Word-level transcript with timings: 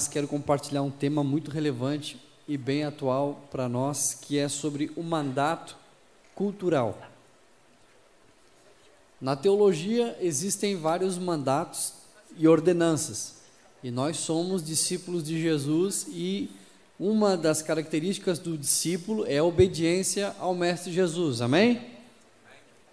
mas 0.00 0.08
quero 0.08 0.26
compartilhar 0.26 0.80
um 0.80 0.90
tema 0.90 1.22
muito 1.22 1.50
relevante 1.50 2.18
e 2.48 2.56
bem 2.56 2.84
atual 2.84 3.46
para 3.50 3.68
nós, 3.68 4.14
que 4.14 4.38
é 4.38 4.48
sobre 4.48 4.90
o 4.96 5.02
mandato 5.02 5.76
cultural. 6.34 6.98
Na 9.20 9.36
teologia 9.36 10.16
existem 10.18 10.74
vários 10.74 11.18
mandatos 11.18 11.92
e 12.34 12.48
ordenanças, 12.48 13.42
e 13.84 13.90
nós 13.90 14.16
somos 14.16 14.64
discípulos 14.64 15.22
de 15.22 15.38
Jesus 15.38 16.06
e 16.08 16.50
uma 16.98 17.36
das 17.36 17.60
características 17.60 18.38
do 18.38 18.56
discípulo 18.56 19.26
é 19.26 19.36
a 19.36 19.44
obediência 19.44 20.34
ao 20.38 20.54
Mestre 20.54 20.90
Jesus, 20.90 21.42
amém? 21.42 21.78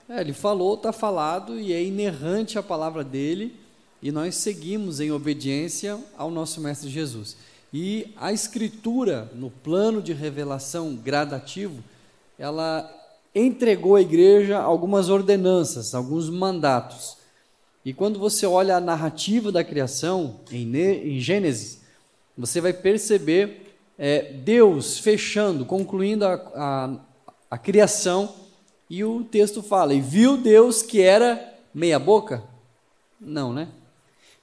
É, 0.09 0.19
ele 0.19 0.33
falou, 0.33 0.73
está 0.73 0.91
falado 0.91 1.57
e 1.57 1.71
é 1.71 1.81
inerrante 1.81 2.59
a 2.59 2.63
palavra 2.63 3.01
dele 3.01 3.66
e 4.01 4.11
nós 4.11 4.35
seguimos 4.35 4.99
em 4.99 5.11
obediência 5.11 5.99
ao 6.17 6.29
nosso 6.29 6.61
Mestre 6.61 6.89
Jesus. 6.89 7.35
E 7.73 8.13
a 8.15 8.31
Escritura, 8.31 9.29
no 9.33 9.49
plano 9.49 10.01
de 10.01 10.13
revelação 10.13 10.95
gradativo, 10.95 11.83
ela 12.37 12.89
entregou 13.33 13.95
à 13.95 14.01
igreja 14.01 14.59
algumas 14.59 15.09
ordenanças, 15.09 15.93
alguns 15.93 16.29
mandatos. 16.29 17.17
E 17.83 17.93
quando 17.93 18.19
você 18.19 18.45
olha 18.45 18.77
a 18.77 18.81
narrativa 18.81 19.51
da 19.51 19.63
criação, 19.63 20.39
em, 20.51 20.75
em 20.75 21.19
Gênesis, 21.19 21.81
você 22.37 22.61
vai 22.61 22.73
perceber 22.73 23.75
é, 23.97 24.33
Deus 24.33 24.99
fechando, 24.99 25.65
concluindo 25.65 26.25
a, 26.25 26.33
a, 26.33 26.95
a 27.51 27.57
criação, 27.57 28.33
e 28.89 29.03
o 29.03 29.23
texto 29.23 29.61
fala: 29.63 29.93
E 29.93 29.99
viu 29.99 30.37
Deus 30.37 30.81
que 30.81 31.01
era 31.01 31.53
meia-boca? 31.73 32.43
Não, 33.19 33.51
né? 33.51 33.67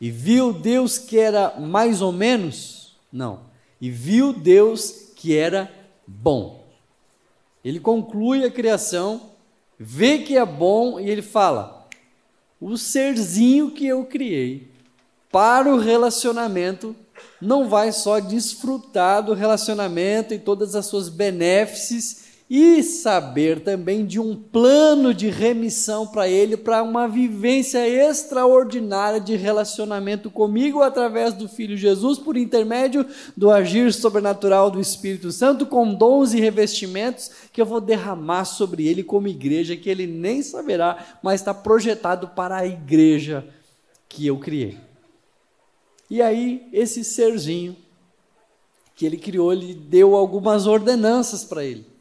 E 0.04 0.10
viu 0.10 0.52
Deus 0.52 0.98
que 0.98 1.18
era 1.18 1.58
mais 1.58 2.02
ou 2.02 2.12
menos? 2.12 2.94
Não. 3.10 3.40
E 3.80 3.90
viu 3.90 4.34
Deus 4.34 5.12
que 5.16 5.34
era 5.34 5.72
bom. 6.06 6.62
Ele 7.64 7.80
conclui 7.80 8.44
a 8.44 8.50
criação, 8.50 9.30
vê 9.78 10.18
que 10.18 10.36
é 10.36 10.44
bom 10.44 11.00
e 11.00 11.08
ele 11.08 11.22
fala: 11.22 11.88
o 12.60 12.76
serzinho 12.76 13.70
que 13.70 13.86
eu 13.86 14.04
criei 14.04 14.70
para 15.32 15.74
o 15.74 15.78
relacionamento 15.78 16.94
não 17.40 17.66
vai 17.66 17.90
só 17.90 18.18
desfrutar 18.18 19.22
do 19.22 19.32
relacionamento 19.32 20.34
e 20.34 20.38
todas 20.38 20.74
as 20.74 20.84
suas 20.84 21.08
benéfices 21.08 22.23
e 22.56 22.84
saber 22.84 23.58
também 23.64 24.06
de 24.06 24.20
um 24.20 24.36
plano 24.36 25.12
de 25.12 25.28
remissão 25.28 26.06
para 26.06 26.28
ele, 26.28 26.56
para 26.56 26.84
uma 26.84 27.08
vivência 27.08 27.84
extraordinária 27.88 29.18
de 29.18 29.34
relacionamento 29.34 30.30
comigo 30.30 30.80
através 30.80 31.34
do 31.34 31.48
Filho 31.48 31.76
Jesus, 31.76 32.16
por 32.16 32.36
intermédio 32.36 33.04
do 33.36 33.50
agir 33.50 33.92
sobrenatural 33.92 34.70
do 34.70 34.80
Espírito 34.80 35.32
Santo, 35.32 35.66
com 35.66 35.92
dons 35.92 36.32
e 36.32 36.38
revestimentos 36.38 37.28
que 37.52 37.60
eu 37.60 37.66
vou 37.66 37.80
derramar 37.80 38.44
sobre 38.44 38.86
ele 38.86 39.02
como 39.02 39.26
igreja, 39.26 39.76
que 39.76 39.90
ele 39.90 40.06
nem 40.06 40.40
saberá, 40.40 41.18
mas 41.24 41.40
está 41.40 41.52
projetado 41.52 42.28
para 42.28 42.58
a 42.58 42.64
igreja 42.64 43.44
que 44.08 44.28
eu 44.28 44.38
criei. 44.38 44.78
E 46.08 46.22
aí, 46.22 46.68
esse 46.72 47.02
serzinho 47.02 47.76
que 48.94 49.04
ele 49.04 49.16
criou, 49.16 49.52
ele 49.52 49.74
deu 49.74 50.14
algumas 50.14 50.68
ordenanças 50.68 51.42
para 51.42 51.64
ele. 51.64 51.93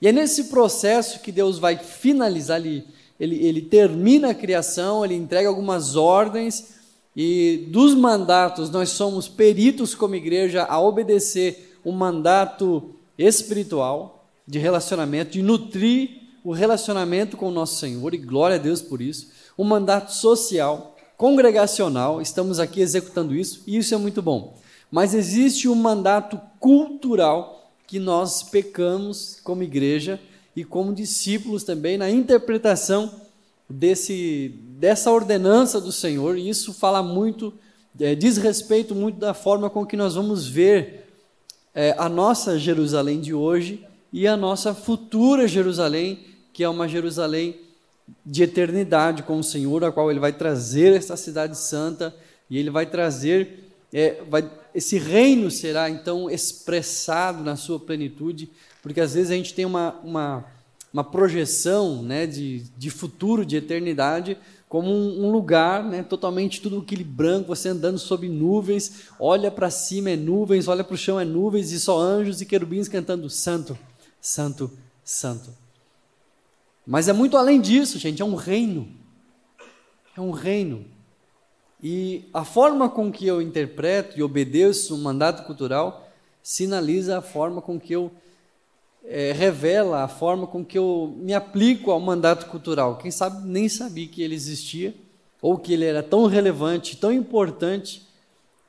E 0.00 0.08
é 0.08 0.12
nesse 0.12 0.44
processo 0.44 1.20
que 1.20 1.30
Deus 1.30 1.58
vai 1.58 1.76
finalizar, 1.76 2.58
ele, 2.58 2.86
ele, 3.18 3.44
ele 3.44 3.62
termina 3.62 4.30
a 4.30 4.34
criação, 4.34 5.04
ele 5.04 5.14
entrega 5.14 5.48
algumas 5.48 5.94
ordens, 5.94 6.80
e 7.14 7.66
dos 7.68 7.94
mandatos, 7.94 8.70
nós 8.70 8.90
somos 8.90 9.28
peritos 9.28 9.94
como 9.94 10.14
igreja 10.14 10.64
a 10.64 10.80
obedecer 10.80 11.76
o 11.84 11.90
um 11.90 11.92
mandato 11.92 12.94
espiritual 13.18 14.24
de 14.46 14.58
relacionamento, 14.58 15.32
de 15.32 15.42
nutrir 15.42 16.20
o 16.42 16.52
relacionamento 16.52 17.36
com 17.36 17.48
o 17.48 17.52
nosso 17.52 17.78
Senhor, 17.78 18.14
e 18.14 18.18
glória 18.18 18.56
a 18.56 18.58
Deus 18.60 18.80
por 18.80 19.02
isso. 19.02 19.28
O 19.56 19.62
um 19.62 19.66
mandato 19.66 20.12
social, 20.12 20.96
congregacional, 21.18 22.22
estamos 22.22 22.58
aqui 22.58 22.80
executando 22.80 23.34
isso, 23.34 23.62
e 23.66 23.76
isso 23.76 23.94
é 23.94 23.98
muito 23.98 24.22
bom. 24.22 24.56
Mas 24.90 25.12
existe 25.12 25.68
um 25.68 25.74
mandato 25.74 26.40
cultural 26.58 27.59
que 27.90 27.98
nós 27.98 28.44
pecamos 28.44 29.40
como 29.42 29.64
igreja 29.64 30.20
e 30.54 30.62
como 30.62 30.94
discípulos 30.94 31.64
também 31.64 31.98
na 31.98 32.08
interpretação 32.08 33.12
desse, 33.68 34.54
dessa 34.78 35.10
ordenança 35.10 35.80
do 35.80 35.90
Senhor, 35.90 36.38
e 36.38 36.48
isso 36.48 36.72
fala 36.72 37.02
muito, 37.02 37.52
é, 37.98 38.14
diz 38.14 38.36
respeito 38.36 38.94
muito 38.94 39.18
da 39.18 39.34
forma 39.34 39.68
com 39.68 39.84
que 39.84 39.96
nós 39.96 40.14
vamos 40.14 40.46
ver 40.46 41.08
é, 41.74 41.92
a 41.98 42.08
nossa 42.08 42.56
Jerusalém 42.56 43.20
de 43.20 43.34
hoje 43.34 43.84
e 44.12 44.24
a 44.24 44.36
nossa 44.36 44.72
futura 44.72 45.48
Jerusalém, 45.48 46.20
que 46.52 46.62
é 46.62 46.68
uma 46.68 46.86
Jerusalém 46.86 47.58
de 48.24 48.44
eternidade 48.44 49.24
com 49.24 49.40
o 49.40 49.44
Senhor, 49.44 49.82
a 49.82 49.90
qual 49.90 50.12
Ele 50.12 50.20
vai 50.20 50.32
trazer 50.32 50.94
essa 50.94 51.16
cidade 51.16 51.58
santa 51.58 52.14
e 52.48 52.56
Ele 52.56 52.70
vai 52.70 52.86
trazer, 52.86 53.72
é, 53.92 54.22
vai 54.30 54.48
esse 54.74 54.98
reino 54.98 55.50
será 55.50 55.90
então 55.90 56.30
expressado 56.30 57.42
na 57.42 57.56
sua 57.56 57.78
plenitude, 57.78 58.50
porque 58.82 59.00
às 59.00 59.14
vezes 59.14 59.30
a 59.30 59.34
gente 59.34 59.54
tem 59.54 59.64
uma, 59.64 59.94
uma, 60.02 60.44
uma 60.92 61.04
projeção 61.04 62.02
né, 62.02 62.26
de, 62.26 62.60
de 62.76 62.90
futuro, 62.90 63.44
de 63.44 63.56
eternidade, 63.56 64.36
como 64.68 64.88
um, 64.88 65.26
um 65.26 65.32
lugar 65.32 65.82
né, 65.82 66.02
totalmente 66.02 66.60
tudo 66.60 66.78
aquele 66.78 67.02
branco, 67.02 67.48
você 67.48 67.68
andando 67.68 67.98
sob 67.98 68.28
nuvens, 68.28 69.08
olha 69.18 69.50
para 69.50 69.68
cima 69.68 70.10
é 70.10 70.16
nuvens, 70.16 70.68
olha 70.68 70.84
para 70.84 70.94
o 70.94 70.98
chão 70.98 71.18
é 71.18 71.24
nuvens, 71.24 71.72
e 71.72 71.80
só 71.80 71.98
anjos 71.98 72.40
e 72.40 72.46
querubins 72.46 72.86
cantando 72.86 73.28
Santo, 73.28 73.76
Santo, 74.20 74.70
Santo. 75.02 75.50
Mas 76.86 77.08
é 77.08 77.12
muito 77.12 77.36
além 77.36 77.60
disso, 77.60 77.98
gente, 77.98 78.22
é 78.22 78.24
um 78.24 78.36
reino. 78.36 78.88
É 80.16 80.20
um 80.20 80.30
reino. 80.30 80.84
E 81.82 82.24
a 82.32 82.44
forma 82.44 82.88
com 82.88 83.10
que 83.10 83.26
eu 83.26 83.40
interpreto 83.40 84.18
e 84.18 84.22
obedeço 84.22 84.94
o 84.94 84.98
mandato 84.98 85.44
cultural 85.44 86.08
sinaliza 86.42 87.18
a 87.18 87.22
forma 87.22 87.62
com 87.62 87.80
que 87.80 87.94
eu 87.94 88.10
é, 89.04 89.32
revela 89.32 90.02
a 90.02 90.08
forma 90.08 90.46
com 90.46 90.64
que 90.64 90.76
eu 90.76 91.14
me 91.18 91.32
aplico 91.32 91.90
ao 91.90 92.00
mandato 92.00 92.46
cultural. 92.46 92.98
Quem 92.98 93.10
sabe 93.10 93.46
nem 93.48 93.68
sabia 93.68 94.06
que 94.06 94.22
ele 94.22 94.34
existia 94.34 94.94
ou 95.40 95.56
que 95.56 95.72
ele 95.72 95.84
era 95.84 96.02
tão 96.02 96.26
relevante, 96.26 96.96
tão 96.96 97.10
importante, 97.10 98.06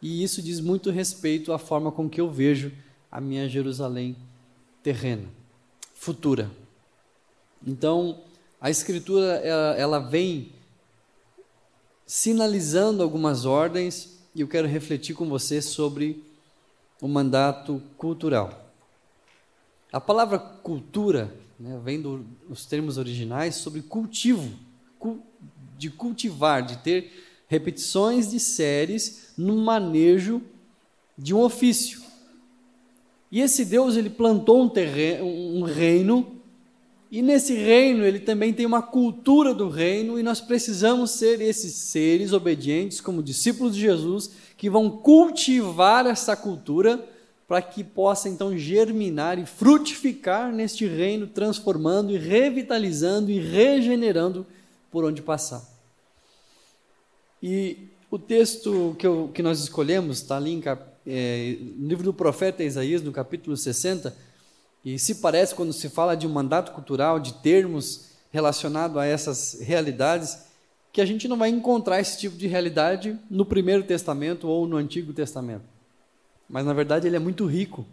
e 0.02 0.24
isso 0.24 0.42
diz 0.42 0.60
muito 0.60 0.90
respeito 0.90 1.52
à 1.52 1.60
forma 1.60 1.92
com 1.92 2.10
que 2.10 2.22
eu 2.22 2.30
vejo 2.30 2.72
a 3.12 3.20
minha 3.20 3.48
Jerusalém 3.50 4.16
terrena, 4.82 5.28
futura. 5.94 6.50
Então, 7.66 8.22
a 8.60 8.70
escritura 8.70 9.34
ela, 9.44 9.76
ela 9.76 10.00
vem 10.00 10.54
sinalizando 12.12 13.02
algumas 13.02 13.46
ordens 13.46 14.20
e 14.36 14.42
eu 14.42 14.48
quero 14.50 14.68
refletir 14.68 15.16
com 15.16 15.30
você 15.30 15.62
sobre 15.62 16.22
o 17.02 17.08
mandato 17.08 17.82
cultural. 17.98 18.70
A 19.94 20.02
palavra 20.02 20.38
cultura 20.38 21.34
né, 21.58 21.80
vem 21.82 22.02
dos 22.02 22.66
termos 22.66 22.98
originais 22.98 23.56
sobre 23.56 23.82
cultivo, 23.82 24.52
de 25.78 25.90
cultivar, 25.90 26.62
de 26.62 26.80
ter 26.80 27.14
repetições 27.48 28.30
de 28.30 28.42
séries 28.42 29.32
no 29.38 29.56
manejo 29.56 30.42
de 31.18 31.34
um 31.34 31.40
ofício. 31.40 32.02
E 33.32 33.40
esse 33.40 33.64
Deus 33.64 33.96
ele 33.96 34.10
plantou 34.10 34.62
um, 34.62 34.68
terreno, 34.68 35.26
um 35.26 35.64
reino 35.64 36.41
e 37.12 37.22
nesse 37.22 37.54
reino, 37.54 38.06
ele 38.06 38.20
também 38.20 38.54
tem 38.54 38.66
uma 38.66 38.82
cultura 38.82 39.54
do 39.54 39.68
reino, 39.68 40.18
e 40.18 40.24
nós 40.24 40.40
precisamos 40.40 41.12
ser 41.12 41.42
esses 41.42 41.74
seres 41.74 42.32
obedientes, 42.32 43.02
como 43.02 43.22
discípulos 43.22 43.76
de 43.76 43.82
Jesus, 43.82 44.32
que 44.56 44.70
vão 44.70 44.90
cultivar 44.90 46.08
essa 46.08 46.38
cultura 46.38 47.06
para 47.50 47.62
que 47.62 47.84
possa 47.84 48.30
então 48.30 48.58
germinar 48.58 49.38
e 49.38 49.46
frutificar 49.46 50.54
neste 50.54 50.88
reino, 50.88 51.28
transformando 51.28 52.14
e 52.14 52.18
revitalizando 52.18 53.30
e 53.30 53.40
regenerando 53.40 54.48
por 54.90 55.04
onde 55.04 55.22
passar. 55.22 55.68
E 57.44 57.90
o 58.10 58.18
texto 58.18 58.96
que, 58.98 59.06
eu, 59.06 59.30
que 59.34 59.44
nós 59.44 59.60
escolhemos 59.60 60.20
está 60.20 60.38
ali 60.38 60.52
em, 60.52 60.64
é, 61.06 61.58
no 61.76 61.90
livro 61.90 62.06
do 62.06 62.14
profeta 62.14 62.64
Isaías, 62.64 63.02
no 63.02 63.12
capítulo 63.12 63.58
60 63.58 64.31
e 64.84 64.98
se 64.98 65.16
parece, 65.16 65.54
quando 65.54 65.74
se 65.74 65.90
fala 65.90 66.16
de 66.16 66.26
um 66.26 66.32
mandato 66.32 66.72
cultural, 66.72 67.20
de 67.20 67.34
termos 67.36 68.10
relacionados 68.32 68.98
a 68.98 69.06
essas 69.06 69.60
realidades, 69.62 70.46
que 70.92 71.02
a 71.02 71.06
gente 71.06 71.28
não 71.28 71.38
vai 71.38 71.50
encontrar 71.50 72.00
esse 72.00 72.20
tipo 72.20 72.36
de 72.36 72.48
realidade 72.48 73.18
no 73.30 73.46
Primeiro 73.46 73.84
Testamento 73.84 74.48
ou 74.48 74.68
no 74.68 74.78
Antigo 74.78 75.14
Testamento. 75.14 75.64
Mas, 76.50 76.66
na 76.66 76.74
verdade, 76.74 77.08
ele 77.08 77.16
é 77.16 77.20
muito 77.20 77.46
rico 77.46 77.86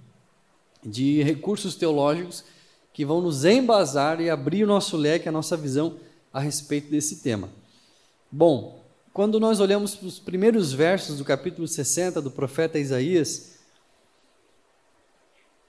de 0.85 1.23
recursos 1.23 1.77
teológicos 1.77 2.45
que 2.93 3.05
vão 3.05 3.21
nos 3.21 3.45
embasar 3.45 4.21
e 4.21 4.31
abrir 4.31 4.65
o 4.65 4.67
nosso 4.67 4.97
leque, 4.97 5.29
a 5.29 5.33
nossa 5.33 5.57
visão 5.57 5.97
a 6.33 6.41
respeito 6.41 6.91
desse 6.91 7.17
tema. 7.17 7.49
Bom, 8.31 8.85
quando 9.13 9.39
nós 9.39 9.61
olhamos 9.61 9.95
para 9.95 10.09
os 10.09 10.19
primeiros 10.19 10.73
versos 10.73 11.19
do 11.19 11.25
capítulo 11.25 11.69
60 11.69 12.21
do 12.21 12.31
profeta 12.31 12.79
Isaías, 12.79 13.58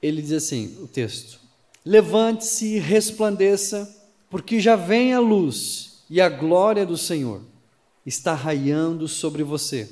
ele 0.01 0.21
diz 0.21 0.31
assim: 0.31 0.77
o 0.81 0.87
texto: 0.87 1.39
Levante-se 1.85 2.75
e 2.75 2.79
resplandeça, 2.79 3.89
porque 4.29 4.59
já 4.59 4.75
vem 4.75 5.13
a 5.13 5.19
luz 5.19 6.03
e 6.09 6.19
a 6.19 6.29
glória 6.29 6.85
do 6.85 6.97
Senhor 6.97 7.41
está 8.05 8.33
raiando 8.33 9.07
sobre 9.07 9.43
você. 9.43 9.89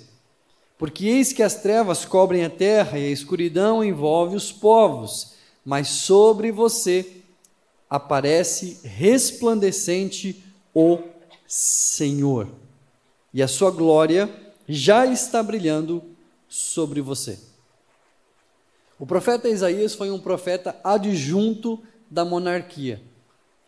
Porque 0.77 1.07
eis 1.07 1.33
que 1.33 1.41
as 1.41 1.55
trevas 1.55 2.05
cobrem 2.05 2.45
a 2.45 2.49
terra 2.49 2.99
e 2.99 3.07
a 3.07 3.11
escuridão 3.11 3.83
envolve 3.83 4.35
os 4.35 4.51
povos, 4.51 5.33
mas 5.65 5.87
sobre 5.87 6.51
você 6.51 7.23
aparece 7.89 8.79
resplandecente 8.83 10.43
o 10.73 10.99
Senhor, 11.47 12.47
e 13.33 13.41
a 13.41 13.47
sua 13.47 13.71
glória 13.71 14.29
já 14.67 15.05
está 15.05 15.41
brilhando 15.41 16.03
sobre 16.47 17.01
você. 17.01 17.39
O 18.99 19.05
profeta 19.05 19.47
Isaías 19.47 19.93
foi 19.93 20.09
um 20.09 20.19
profeta 20.19 20.75
adjunto 20.83 21.79
da 22.09 22.25
monarquia. 22.25 23.01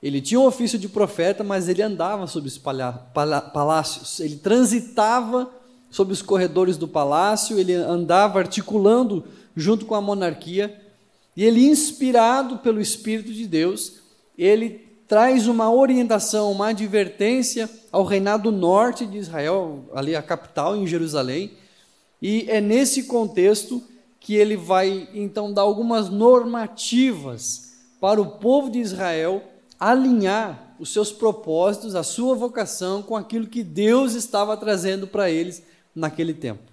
Ele 0.02 0.22
tinha 0.22 0.40
o 0.40 0.46
ofício 0.46 0.80
de 0.80 0.88
profeta, 0.88 1.44
mas 1.44 1.68
ele 1.68 1.82
andava 1.82 2.26
sobre 2.26 2.48
os 2.48 2.58
palácios, 2.58 4.20
ele 4.20 4.38
transitava 4.38 5.52
sobre 5.90 6.14
os 6.14 6.22
corredores 6.22 6.78
do 6.78 6.88
palácio, 6.88 7.60
ele 7.60 7.74
andava 7.74 8.40
articulando 8.40 9.26
junto 9.56 9.86
com 9.86 9.96
a 9.96 10.02
monarquia, 10.02 10.80
e 11.36 11.44
ele, 11.44 11.66
inspirado 11.66 12.58
pelo 12.60 12.80
Espírito 12.80 13.34
de 13.34 13.46
Deus, 13.46 14.00
ele 14.38 14.88
traz 15.08 15.48
uma 15.48 15.72
orientação, 15.72 16.52
uma 16.52 16.70
advertência 16.70 17.70
ao 17.92 18.04
reinado 18.04 18.52
norte 18.52 19.06
de 19.06 19.18
Israel, 19.18 19.86
ali 19.94 20.16
a 20.16 20.22
capital 20.22 20.78
em 20.78 20.88
Jerusalém, 20.88 21.52
e 22.22 22.46
é 22.48 22.62
nesse 22.62 23.04
contexto 23.04 23.82
que 24.20 24.36
ele 24.36 24.58
vai 24.58 25.10
então 25.14 25.54
dar 25.54 25.62
algumas 25.62 26.10
normativas 26.10 27.74
para 28.00 28.22
o 28.22 28.38
povo 28.38 28.70
de 28.70 28.80
Israel 28.80 29.44
alinhar 29.80 30.76
os 30.80 30.92
seus 30.92 31.12
propósitos, 31.12 31.96
a 31.96 32.04
sua 32.04 32.36
vocação 32.36 33.02
com 33.02 33.16
aquilo 33.16 33.48
que 33.48 33.64
Deus 33.64 34.14
estava 34.14 34.56
trazendo 34.58 35.08
para 35.08 35.30
eles 35.30 35.64
naquele 35.96 36.34
tempo. 36.34 36.64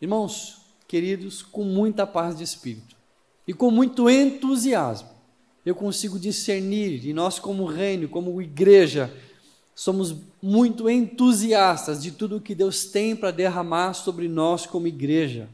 Irmãos, 0.00 0.58
queridos, 0.86 1.42
com 1.42 1.64
muita 1.64 2.06
paz 2.06 2.36
de 2.36 2.44
espírito 2.44 2.96
e 3.46 3.52
com 3.52 3.70
muito 3.70 4.08
entusiasmo, 4.08 5.08
eu 5.64 5.74
consigo 5.74 6.18
discernir, 6.18 7.06
e 7.06 7.14
nós, 7.14 7.38
como 7.38 7.64
reino, 7.64 8.06
como 8.06 8.40
igreja, 8.42 9.10
somos 9.74 10.14
muito 10.42 10.88
entusiastas 10.90 12.02
de 12.02 12.12
tudo 12.12 12.36
o 12.36 12.40
que 12.40 12.54
Deus 12.54 12.84
tem 12.84 13.16
para 13.16 13.30
derramar 13.30 13.94
sobre 13.94 14.28
nós 14.28 14.66
como 14.66 14.86
igreja. 14.86 15.48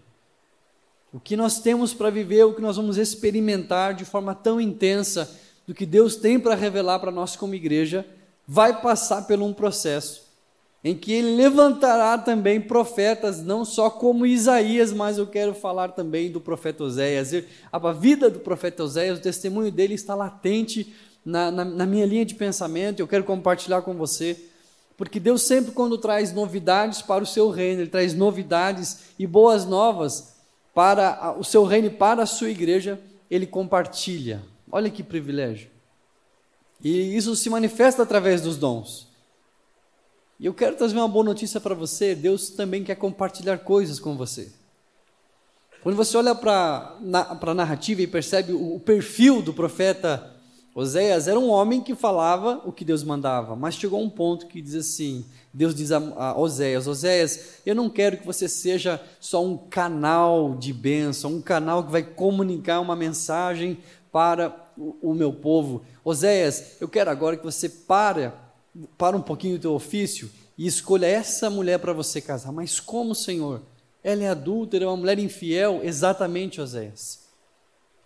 O 1.13 1.19
que 1.19 1.37
nós 1.37 1.61
temos 1.61 1.93
para 1.93 2.11
viver, 2.11 2.45
o 2.45 2.55
que 2.55 2.63
nós 2.63 2.77
vamos 2.77 2.97
experimentar 2.97 3.95
de 3.95 4.05
forma 4.05 4.35
tão 4.35 4.61
intensa 4.61 5.31
do 5.67 5.75
que 5.75 5.85
Deus 5.85 6.17
tem 6.17 6.39
para 6.39 6.55
revelar 6.55 7.01
para 7.01 7.11
nós 7.11 7.35
como 7.35 7.55
igreja, 7.55 8.07
vai 8.47 8.81
passar 8.81 9.23
por 9.23 9.41
um 9.41 9.53
processo 9.53 10.31
em 10.83 10.95
que 10.95 11.13
ele 11.13 11.37
levantará 11.37 12.17
também 12.17 12.61
profetas, 12.61 13.43
não 13.43 13.65
só 13.65 13.91
como 13.91 14.25
Isaías, 14.25 14.93
mas 14.93 15.19
eu 15.19 15.27
quero 15.27 15.53
falar 15.55 15.89
também 15.89 16.31
do 16.31 16.41
profeta 16.41 16.85
Oséias. 16.85 17.33
A 17.71 17.93
vida 17.93 18.31
do 18.31 18.41
profeta 18.41 18.83
Oséias, 18.83 19.19
o 19.19 19.23
testemunho 19.23 19.71
dele 19.71 19.95
está 19.95 20.15
latente 20.15 20.95
na, 21.23 21.51
na, 21.51 21.65
na 21.65 21.87
minha 21.87 22.07
linha 22.07 22.25
de 22.25 22.35
pensamento, 22.35 23.01
eu 23.01 23.07
quero 23.07 23.25
compartilhar 23.25 23.83
com 23.83 23.95
você, 23.95 24.43
porque 24.97 25.21
Deus 25.21 25.43
sempre, 25.43 25.73
quando 25.73 25.99
traz 25.99 26.33
novidades 26.33 27.03
para 27.03 27.23
o 27.23 27.27
seu 27.27 27.51
reino, 27.51 27.83
Ele 27.83 27.91
traz 27.91 28.15
novidades 28.15 29.01
e 29.19 29.27
boas 29.27 29.67
novas 29.67 30.40
para 30.81 31.39
o 31.39 31.45
seu 31.45 31.63
reino 31.65 31.89
e 31.89 31.91
para 31.91 32.23
a 32.23 32.27
sua 32.27 32.49
igreja, 32.49 32.99
Ele 33.31 33.47
compartilha. 33.47 34.41
Olha 34.73 34.89
que 34.89 35.03
privilégio. 35.03 35.69
E 36.83 37.15
isso 37.15 37.37
se 37.37 37.51
manifesta 37.51 38.03
através 38.03 38.41
dos 38.41 38.57
dons. 38.57 39.07
E 40.39 40.47
eu 40.47 40.55
quero 40.55 40.77
trazer 40.77 40.97
uma 40.97 41.07
boa 41.07 41.23
notícia 41.23 41.61
para 41.61 41.75
você: 41.75 42.15
Deus 42.15 42.49
também 42.49 42.83
quer 42.83 42.95
compartilhar 42.95 43.59
coisas 43.59 44.01
com 44.01 44.17
você. 44.17 44.51
Quando 45.83 45.97
você 45.97 46.17
olha 46.17 46.35
para 46.35 46.97
a 46.99 47.55
narrativa 47.55 48.01
e 48.01 48.07
percebe 48.07 48.55
o, 48.55 48.77
o 48.77 48.81
perfil 48.81 49.43
do 49.43 49.53
profeta 49.53 50.35
Oséias, 50.75 51.29
era 51.29 51.39
um 51.39 51.51
homem 51.51 51.83
que 51.83 51.95
falava 51.95 52.63
o 52.65 52.73
que 52.73 52.87
Deus 52.87 53.05
mandava, 53.05 53.55
mas 53.55 53.75
chegou 53.75 54.01
um 54.01 54.09
ponto 54.09 54.47
que 54.47 54.63
diz 54.63 54.77
assim: 54.77 55.27
Deus 55.53 55.75
diz 55.75 55.91
a, 55.91 56.39
Oséias: 56.39 56.87
Oséias, 56.87 57.61
eu 57.67 57.75
não 57.75 57.91
quero 57.91 58.19
que 58.19 58.27
você 58.27 58.49
seja 58.49 59.03
só 59.19 59.45
um 59.45 59.57
canal 59.57 60.55
de 60.57 60.73
bênção, 60.73 61.35
um 61.35 61.43
canal 61.43 61.85
que 61.85 61.91
vai 61.91 62.03
comunicar 62.03 62.81
uma 62.81 62.95
mensagem 62.95 63.79
para 64.13 64.55
o, 64.77 65.11
o 65.11 65.15
meu 65.15 65.33
povo. 65.33 65.85
Oséias, 66.05 66.77
eu 66.81 66.89
quero 66.89 67.11
agora 67.11 67.37
que 67.37 67.45
você 67.45 67.69
para, 67.69 68.35
para 68.97 69.17
um 69.17 69.23
pouquinho 69.23 69.57
o 69.57 69.61
teu 69.61 69.73
ofício 69.73 70.31
e 70.57 70.67
escolha 70.67 71.07
essa 71.07 71.51
mulher 71.51 71.79
para 71.79 71.93
você 71.93 72.21
casar. 72.21 72.53
Mas 72.53 72.79
como, 72.79 73.15
Senhor? 73.15 73.63
Ela 74.03 74.23
é 74.25 74.29
adúltera, 74.29 74.85
é 74.85 74.89
uma 74.89 74.97
mulher 74.97 75.19
infiel? 75.19 75.81
Exatamente, 75.83 76.61
Oséias. 76.61 77.21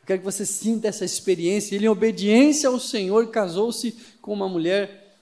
Eu 0.01 0.07
quero 0.07 0.21
que 0.21 0.25
você 0.25 0.47
sinta 0.47 0.89
essa 0.89 1.05
experiência. 1.05 1.75
Ele, 1.75 1.87
em 1.87 1.89
obediência 1.89 2.69
ao 2.69 2.81
Senhor, 2.81 3.29
casou-se 3.29 3.93
com 4.21 4.33
uma 4.33 4.49
mulher 4.49 5.19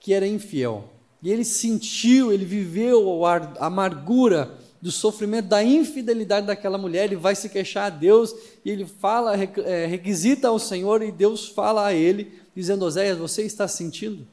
que 0.00 0.12
era 0.12 0.26
infiel. 0.26 0.97
E 1.22 1.30
ele 1.30 1.44
sentiu, 1.44 2.32
ele 2.32 2.44
viveu 2.44 3.24
a 3.26 3.66
amargura 3.66 4.56
do 4.80 4.92
sofrimento, 4.92 5.48
da 5.48 5.62
infidelidade 5.62 6.46
daquela 6.46 6.78
mulher, 6.78 7.04
ele 7.04 7.16
vai 7.16 7.34
se 7.34 7.48
queixar 7.48 7.86
a 7.86 7.90
Deus 7.90 8.34
e 8.64 8.70
ele 8.70 8.86
fala, 8.86 9.34
é, 9.36 9.86
requisita 9.86 10.48
ao 10.48 10.58
Senhor 10.58 11.02
e 11.02 11.10
Deus 11.10 11.48
fala 11.48 11.86
a 11.86 11.94
ele, 11.94 12.32
dizendo: 12.54 12.84
Oséias, 12.84 13.18
você 13.18 13.42
está 13.42 13.66
sentindo? 13.66 14.26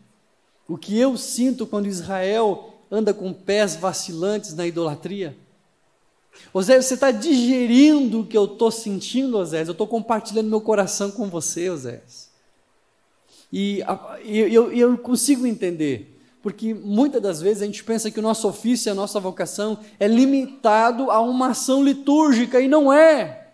O 0.67 0.77
que 0.77 0.97
eu 0.99 1.17
sinto 1.17 1.65
quando 1.65 1.87
Israel 1.87 2.73
anda 2.91 3.13
com 3.13 3.33
pés 3.33 3.75
vacilantes 3.75 4.53
na 4.53 4.67
idolatria? 4.67 5.35
Oséias, 6.53 6.85
você 6.85 6.95
está 6.95 7.11
digerindo 7.11 8.21
o 8.21 8.25
que 8.25 8.37
eu 8.37 8.45
estou 8.45 8.69
sentindo, 8.69 9.37
Oséias? 9.37 9.67
Eu 9.67 9.71
estou 9.73 9.87
compartilhando 9.87 10.49
meu 10.49 10.61
coração 10.61 11.09
com 11.09 11.27
você, 11.27 11.69
Oséias. 11.69 12.29
E 13.51 13.81
eu, 14.23 14.71
eu 14.71 14.97
consigo 14.97 15.47
entender 15.47 16.14
porque 16.45 16.75
muitas 16.75 17.19
das 17.19 17.41
vezes 17.41 17.63
a 17.63 17.65
gente 17.65 17.83
pensa 17.83 18.11
que 18.11 18.19
o 18.19 18.21
nosso 18.21 18.47
ofício, 18.47 18.91
a 18.91 18.93
nossa 18.93 19.19
vocação 19.19 19.79
é 19.99 20.07
limitado 20.07 21.09
a 21.09 21.19
uma 21.19 21.47
ação 21.47 21.83
litúrgica 21.83 22.61
e 22.61 22.67
não 22.67 22.93
é. 22.93 23.47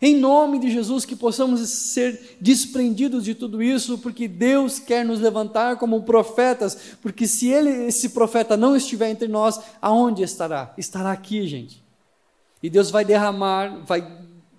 Em 0.00 0.16
nome 0.16 0.58
de 0.58 0.68
Jesus, 0.68 1.04
que 1.04 1.14
possamos 1.14 1.60
ser 1.70 2.38
desprendidos 2.40 3.22
de 3.22 3.36
tudo 3.36 3.62
isso, 3.62 3.98
porque 3.98 4.26
Deus 4.26 4.80
quer 4.80 5.04
nos 5.04 5.20
levantar 5.20 5.76
como 5.76 6.02
profetas, 6.02 6.76
porque 7.00 7.24
se 7.28 7.48
ele, 7.48 7.70
esse 7.86 8.08
profeta 8.08 8.56
não 8.56 8.74
estiver 8.74 9.08
entre 9.08 9.28
nós, 9.28 9.60
aonde 9.80 10.24
estará? 10.24 10.74
Estará 10.76 11.12
aqui, 11.12 11.46
gente. 11.46 11.84
E 12.60 12.68
Deus 12.68 12.90
vai 12.90 13.04
derramar, 13.04 13.78
vai, 13.86 14.04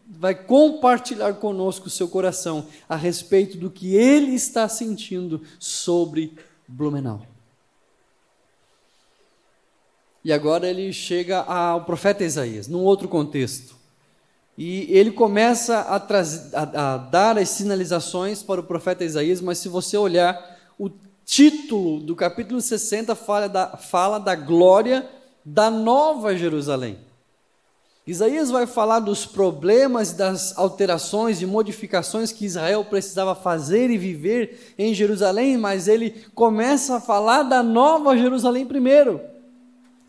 vai 0.07 0.33
compartilhar 0.33 1.33
conosco 1.33 1.87
o 1.87 1.91
seu 1.91 2.07
coração 2.07 2.67
a 2.87 2.95
respeito 2.95 3.57
do 3.57 3.69
que 3.69 3.97
ele 3.97 4.33
está 4.33 4.69
sentindo 4.69 5.41
sobre 5.59 6.37
Blumenau. 6.65 7.32
E 10.23 10.31
agora 10.31 10.67
ele 10.69 10.93
chega 10.93 11.41
ao 11.41 11.83
profeta 11.83 12.23
Isaías, 12.23 12.67
num 12.67 12.83
outro 12.83 13.07
contexto. 13.07 13.75
E 14.57 14.87
ele 14.89 15.11
começa 15.11 15.79
a, 15.79 15.95
a, 15.97 16.93
a, 16.93 16.97
dar 16.97 17.37
as 17.37 17.49
sinalizações 17.49 18.43
para 18.43 18.61
o 18.61 18.63
profeta 18.63 19.03
Isaías, 19.03 19.41
mas 19.41 19.57
se 19.57 19.67
você 19.67 19.97
olhar, 19.97 20.39
o 20.77 20.89
título 21.25 21.99
do 21.99 22.15
capítulo 22.15 22.61
60 22.61 23.15
fala 23.15 23.49
da, 23.49 23.77
fala 23.77 24.19
da 24.19 24.35
glória 24.35 25.09
da 25.43 25.69
nova 25.69 26.37
Jerusalém. 26.37 26.99
Isaías 28.05 28.51
vai 28.51 28.67
falar 28.67 28.99
dos 28.99 29.25
problemas, 29.25 30.11
das 30.11 30.57
alterações 30.57 31.41
e 31.41 31.45
modificações 31.45 32.31
que 32.31 32.45
Israel 32.45 32.83
precisava 32.85 33.33
fazer 33.33 33.89
e 33.89 33.97
viver 33.97 34.73
em 34.77 34.93
Jerusalém, 34.93 35.57
mas 35.57 35.87
ele 35.87 36.11
começa 36.35 36.97
a 36.97 37.01
falar 37.01 37.43
da 37.43 37.63
nova 37.63 38.17
Jerusalém 38.17 38.65
primeiro. 38.65 39.32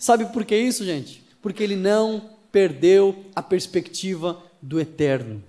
Sabe 0.05 0.27
por 0.27 0.45
que 0.45 0.55
isso, 0.55 0.85
gente? 0.85 1.25
Porque 1.41 1.63
ele 1.63 1.77
não 1.77 2.29
perdeu 2.53 3.25
a 3.35 3.43
perspectiva 3.43 4.39
do 4.61 4.79
eterno. 4.79 5.43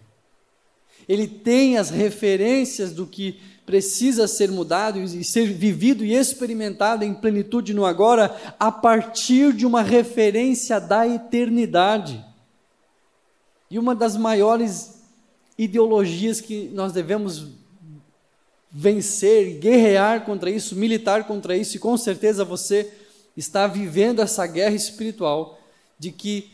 Ele 1.10 1.28
tem 1.28 1.78
as 1.78 1.90
referências 1.90 2.94
do 2.94 3.06
que 3.06 3.38
precisa 3.66 4.30
ser 4.30 4.50
mudado 4.50 4.98
e 4.98 5.26
ser 5.26 5.48
vivido 5.52 6.06
e 6.06 6.14
experimentado 6.14 7.04
em 7.04 7.14
plenitude 7.14 7.74
no 7.74 7.86
agora, 7.86 8.34
a 8.58 8.72
partir 8.72 9.52
de 9.52 9.66
uma 9.66 9.82
referência 9.82 10.80
da 10.80 11.06
eternidade. 11.06 12.24
E 13.70 13.78
uma 13.78 13.94
das 13.94 14.16
maiores 14.16 15.02
ideologias 15.58 16.40
que 16.40 16.70
nós 16.74 16.94
devemos 16.94 17.46
vencer, 18.72 19.60
guerrear 19.60 20.24
contra 20.24 20.50
isso, 20.50 20.78
militar 20.78 21.28
contra 21.28 21.58
isso, 21.58 21.76
e 21.76 21.80
com 21.80 21.98
certeza 21.98 22.46
você 22.46 22.90
está 23.36 23.68
vivendo 23.68 24.22
essa 24.22 24.46
guerra 24.48 24.76
espiritual 24.76 25.60
de 25.98 26.12
que 26.12 26.52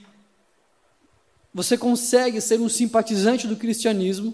você 1.53 1.77
consegue 1.77 2.39
ser 2.39 2.59
um 2.59 2.69
simpatizante 2.69 3.47
do 3.47 3.57
cristianismo, 3.57 4.33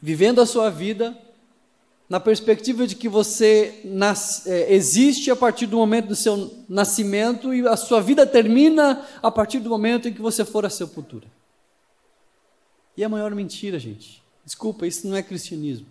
vivendo 0.00 0.40
a 0.40 0.46
sua 0.46 0.70
vida 0.70 1.16
na 2.08 2.18
perspectiva 2.18 2.86
de 2.86 2.96
que 2.96 3.08
você 3.08 3.82
é, 4.46 4.74
existe 4.74 5.30
a 5.30 5.36
partir 5.36 5.66
do 5.66 5.76
momento 5.76 6.08
do 6.08 6.16
seu 6.16 6.64
nascimento 6.68 7.52
e 7.52 7.66
a 7.68 7.76
sua 7.76 8.00
vida 8.00 8.26
termina 8.26 9.06
a 9.22 9.30
partir 9.30 9.58
do 9.58 9.68
momento 9.68 10.08
em 10.08 10.14
que 10.14 10.22
você 10.22 10.44
for 10.44 10.64
à 10.64 10.70
sepultura. 10.70 11.26
E 12.96 13.04
a 13.04 13.08
maior 13.08 13.34
mentira, 13.34 13.78
gente. 13.78 14.22
Desculpa, 14.44 14.86
isso 14.86 15.06
não 15.06 15.14
é 15.14 15.22
cristianismo. 15.22 15.86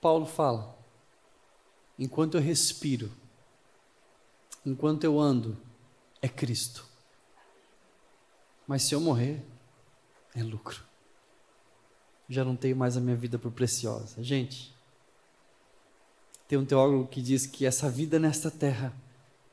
Paulo 0.00 0.24
fala: 0.24 0.74
enquanto 1.98 2.36
eu 2.36 2.40
respiro, 2.40 3.12
enquanto 4.68 5.04
eu 5.04 5.18
ando, 5.18 5.56
é 6.20 6.28
Cristo. 6.28 6.84
Mas 8.66 8.82
se 8.82 8.94
eu 8.94 9.00
morrer, 9.00 9.42
é 10.34 10.42
lucro. 10.42 10.82
Já 12.28 12.44
não 12.44 12.54
tenho 12.54 12.76
mais 12.76 12.96
a 12.96 13.00
minha 13.00 13.16
vida 13.16 13.38
por 13.38 13.50
preciosa. 13.50 14.22
Gente, 14.22 14.74
tem 16.46 16.58
um 16.58 16.64
teólogo 16.64 17.06
que 17.08 17.22
diz 17.22 17.46
que 17.46 17.64
essa 17.64 17.88
vida 17.88 18.18
nesta 18.18 18.50
terra, 18.50 18.92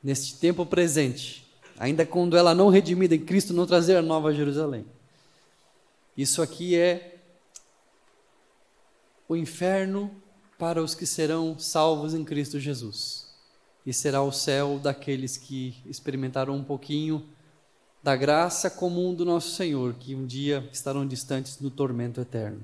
neste 0.02 0.38
tempo 0.38 0.66
presente, 0.66 1.46
ainda 1.78 2.04
quando 2.04 2.36
ela 2.36 2.54
não 2.54 2.68
redimida 2.68 3.14
em 3.14 3.24
Cristo, 3.24 3.54
não 3.54 3.66
trazer 3.66 3.96
a 3.96 4.02
nova 4.02 4.34
Jerusalém. 4.34 4.84
Isso 6.16 6.42
aqui 6.42 6.76
é 6.76 7.18
o 9.28 9.36
inferno 9.36 10.14
para 10.58 10.82
os 10.82 10.94
que 10.94 11.06
serão 11.06 11.58
salvos 11.58 12.14
em 12.14 12.24
Cristo 12.24 12.60
Jesus. 12.60 13.25
E 13.86 13.92
será 13.92 14.20
o 14.20 14.32
céu 14.32 14.80
daqueles 14.82 15.36
que 15.36 15.76
experimentaram 15.86 16.56
um 16.56 16.64
pouquinho 16.64 17.24
da 18.02 18.16
graça 18.16 18.68
comum 18.68 19.14
do 19.14 19.24
nosso 19.24 19.50
Senhor, 19.54 19.94
que 19.94 20.14
um 20.14 20.26
dia 20.26 20.68
estarão 20.72 21.06
distantes 21.06 21.56
do 21.56 21.70
tormento 21.70 22.20
eterno. 22.20 22.60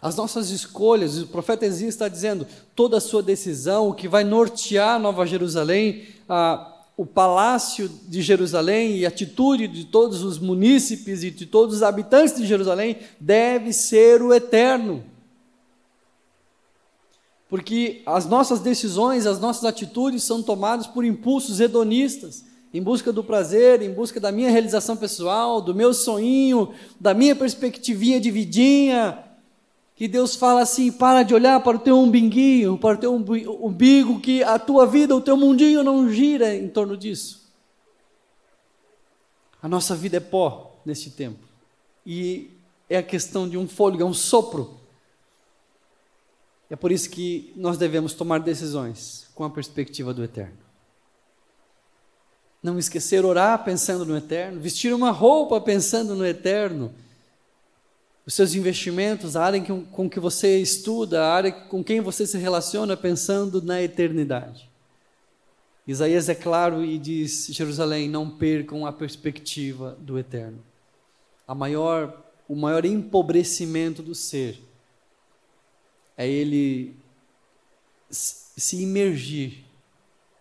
As 0.00 0.16
nossas 0.16 0.50
escolhas, 0.50 1.18
o 1.18 1.26
profeta 1.28 1.64
Esias 1.64 1.94
está 1.94 2.08
dizendo, 2.08 2.46
toda 2.76 2.98
a 2.98 3.00
sua 3.00 3.22
decisão, 3.22 3.88
o 3.88 3.94
que 3.94 4.06
vai 4.06 4.22
nortear 4.22 5.00
Nova 5.00 5.26
Jerusalém, 5.26 6.06
a, 6.28 6.84
o 6.94 7.06
palácio 7.06 7.88
de 8.06 8.20
Jerusalém 8.20 8.98
e 8.98 9.06
a 9.06 9.08
atitude 9.08 9.66
de 9.66 9.86
todos 9.86 10.22
os 10.22 10.38
munícipes 10.38 11.22
e 11.24 11.30
de 11.30 11.46
todos 11.46 11.76
os 11.76 11.82
habitantes 11.82 12.36
de 12.36 12.46
Jerusalém 12.46 12.98
deve 13.18 13.72
ser 13.72 14.20
o 14.20 14.34
eterno 14.34 15.02
porque 17.54 18.02
as 18.04 18.26
nossas 18.26 18.58
decisões, 18.58 19.26
as 19.26 19.38
nossas 19.38 19.64
atitudes 19.64 20.24
são 20.24 20.42
tomadas 20.42 20.88
por 20.88 21.04
impulsos 21.04 21.60
hedonistas, 21.60 22.44
em 22.72 22.82
busca 22.82 23.12
do 23.12 23.22
prazer, 23.22 23.80
em 23.80 23.92
busca 23.92 24.18
da 24.18 24.32
minha 24.32 24.50
realização 24.50 24.96
pessoal, 24.96 25.60
do 25.60 25.72
meu 25.72 25.94
sonho, 25.94 26.74
da 26.98 27.14
minha 27.14 27.36
perspectivinha 27.36 28.18
de 28.18 28.28
vidinha. 28.28 29.24
Que 29.94 30.08
Deus 30.08 30.34
fala 30.34 30.62
assim: 30.62 30.90
para 30.90 31.22
de 31.22 31.32
olhar 31.32 31.62
para 31.62 31.76
o 31.76 31.80
teu 31.80 31.96
umbiguinho, 31.96 32.76
para 32.76 32.96
o 32.96 33.00
teu 33.00 33.14
umbigo, 33.14 34.18
que 34.18 34.42
a 34.42 34.58
tua 34.58 34.84
vida, 34.84 35.14
o 35.14 35.20
teu 35.20 35.36
mundinho 35.36 35.84
não 35.84 36.10
gira 36.10 36.56
em 36.56 36.68
torno 36.68 36.96
disso. 36.96 37.52
A 39.62 39.68
nossa 39.68 39.94
vida 39.94 40.16
é 40.16 40.20
pó 40.20 40.76
neste 40.84 41.08
tempo. 41.08 41.46
E 42.04 42.50
é 42.90 42.96
a 42.96 43.02
questão 43.04 43.48
de 43.48 43.56
um 43.56 43.68
fôlego, 43.68 44.02
é 44.02 44.06
um 44.06 44.12
sopro 44.12 44.82
é 46.70 46.76
por 46.76 46.90
isso 46.90 47.10
que 47.10 47.52
nós 47.56 47.76
devemos 47.76 48.14
tomar 48.14 48.40
decisões 48.40 49.28
com 49.34 49.44
a 49.44 49.50
perspectiva 49.50 50.14
do 50.14 50.24
eterno. 50.24 50.58
Não 52.62 52.78
esquecer 52.78 53.24
orar 53.24 53.62
pensando 53.62 54.06
no 54.06 54.16
eterno, 54.16 54.60
vestir 54.60 54.94
uma 54.94 55.10
roupa 55.10 55.60
pensando 55.60 56.14
no 56.14 56.24
eterno. 56.24 56.94
Os 58.26 58.32
seus 58.32 58.54
investimentos, 58.54 59.36
a 59.36 59.44
área 59.44 59.60
com 59.60 60.08
que 60.08 60.18
você 60.18 60.58
estuda, 60.58 61.22
a 61.22 61.34
área 61.34 61.52
com 61.52 61.84
quem 61.84 62.00
você 62.00 62.26
se 62.26 62.38
relaciona 62.38 62.96
pensando 62.96 63.60
na 63.60 63.82
eternidade. 63.82 64.70
Isaías 65.86 66.30
é 66.30 66.34
claro 66.34 66.82
e 66.82 66.98
diz: 66.98 67.48
Jerusalém, 67.50 68.08
não 68.08 68.30
percam 68.30 68.86
a 68.86 68.92
perspectiva 68.92 69.96
do 70.00 70.18
eterno. 70.18 70.58
A 71.46 71.54
maior, 71.54 72.24
o 72.48 72.56
maior 72.56 72.86
empobrecimento 72.86 74.02
do 74.02 74.14
ser 74.14 74.58
é 76.16 76.28
ele 76.28 76.96
se 78.10 78.82
imergir 78.82 79.64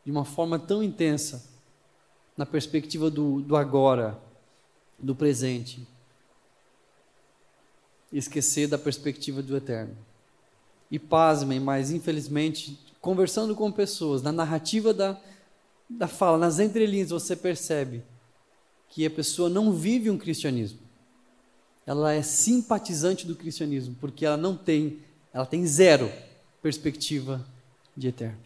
de 0.06 0.12
uma 0.12 0.25
forma 0.25 0.60
tão 0.60 0.84
intensa 0.84 1.50
na 2.38 2.46
perspectiva 2.46 3.10
do, 3.10 3.42
do 3.42 3.56
agora, 3.56 4.20
do 5.00 5.15
presente, 5.15 5.88
e 8.12 8.18
esquecer 8.18 8.68
da 8.68 8.77
perspectiva 8.77 9.42
do 9.42 9.56
eterno. 9.56 9.98
E 10.92 11.00
pasmem, 11.00 11.60
mas 11.60 11.92
infelizmente, 11.92 12.80
conversando 13.01 13.56
com 13.56 13.72
pessoas, 13.72 14.22
na 14.22 14.32
narrativa 14.32 14.94
da, 14.94 15.20
da 15.89 16.08
fala, 16.08 16.38
nas 16.38 16.60
entrelinhas, 16.60 17.10
você 17.10 17.36
percebe 17.36 18.03
que 18.89 19.06
a 19.06 19.10
pessoa 19.10 19.50
não 19.50 19.74
vive 19.74 20.12
um 20.12 20.18
cristianismo. 20.18 20.80
Ela 21.86 22.13
é 22.13 22.22
simpatizante 22.22 23.25
do 23.25 23.36
cristianismo, 23.36 23.96
porque 24.00 24.25
ela 24.25 24.38
não 24.38 24.56
tem 24.56 25.00
ela 25.34 25.46
tem 25.46 25.66
zero 25.66 26.12
perspectiva 26.62 27.44
de 27.98 28.10
eterno. 28.10 28.38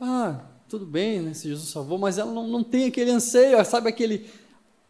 Ah, 0.00 0.40
tudo 0.68 0.86
bem, 0.86 1.20
né, 1.20 1.34
se 1.34 1.48
Jesus 1.48 1.68
salvou, 1.68 1.98
mas 1.98 2.16
ela 2.16 2.32
não, 2.32 2.48
não 2.48 2.64
tem 2.64 2.86
aquele 2.86 3.10
anseio, 3.10 3.62
sabe 3.64 3.90
aquele 3.90 4.30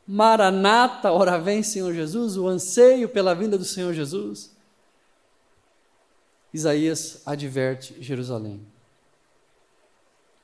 maranata, 0.06 1.10
ora 1.10 1.36
vem 1.38 1.62
Senhor 1.62 1.92
Jesus, 1.92 2.36
o 2.36 2.46
anseio 2.46 3.08
pela 3.08 3.34
vinda 3.34 3.58
do 3.58 3.64
Senhor 3.64 3.92
Jesus. 3.92 4.54
Isaías 6.54 7.22
adverte 7.26 7.96
Jerusalém. 8.00 8.60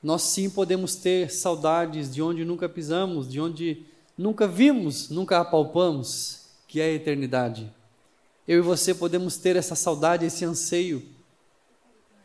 Nós 0.03 0.23
sim 0.23 0.49
podemos 0.49 0.95
ter 0.95 1.31
saudades 1.31 2.13
de 2.13 2.21
onde 2.21 2.45
nunca 2.45 2.67
pisamos, 2.67 3.29
de 3.29 3.39
onde 3.39 3.85
nunca 4.17 4.47
vimos, 4.47 5.09
nunca 5.09 5.39
apalpamos, 5.39 6.47
que 6.67 6.79
é 6.81 6.85
a 6.85 6.93
eternidade 6.93 7.71
eu 8.47 8.59
e 8.59 8.61
você 8.61 8.95
podemos 8.95 9.37
ter 9.37 9.57
essa 9.57 9.75
saudade, 9.75 10.25
esse 10.25 10.45
anseio. 10.45 11.03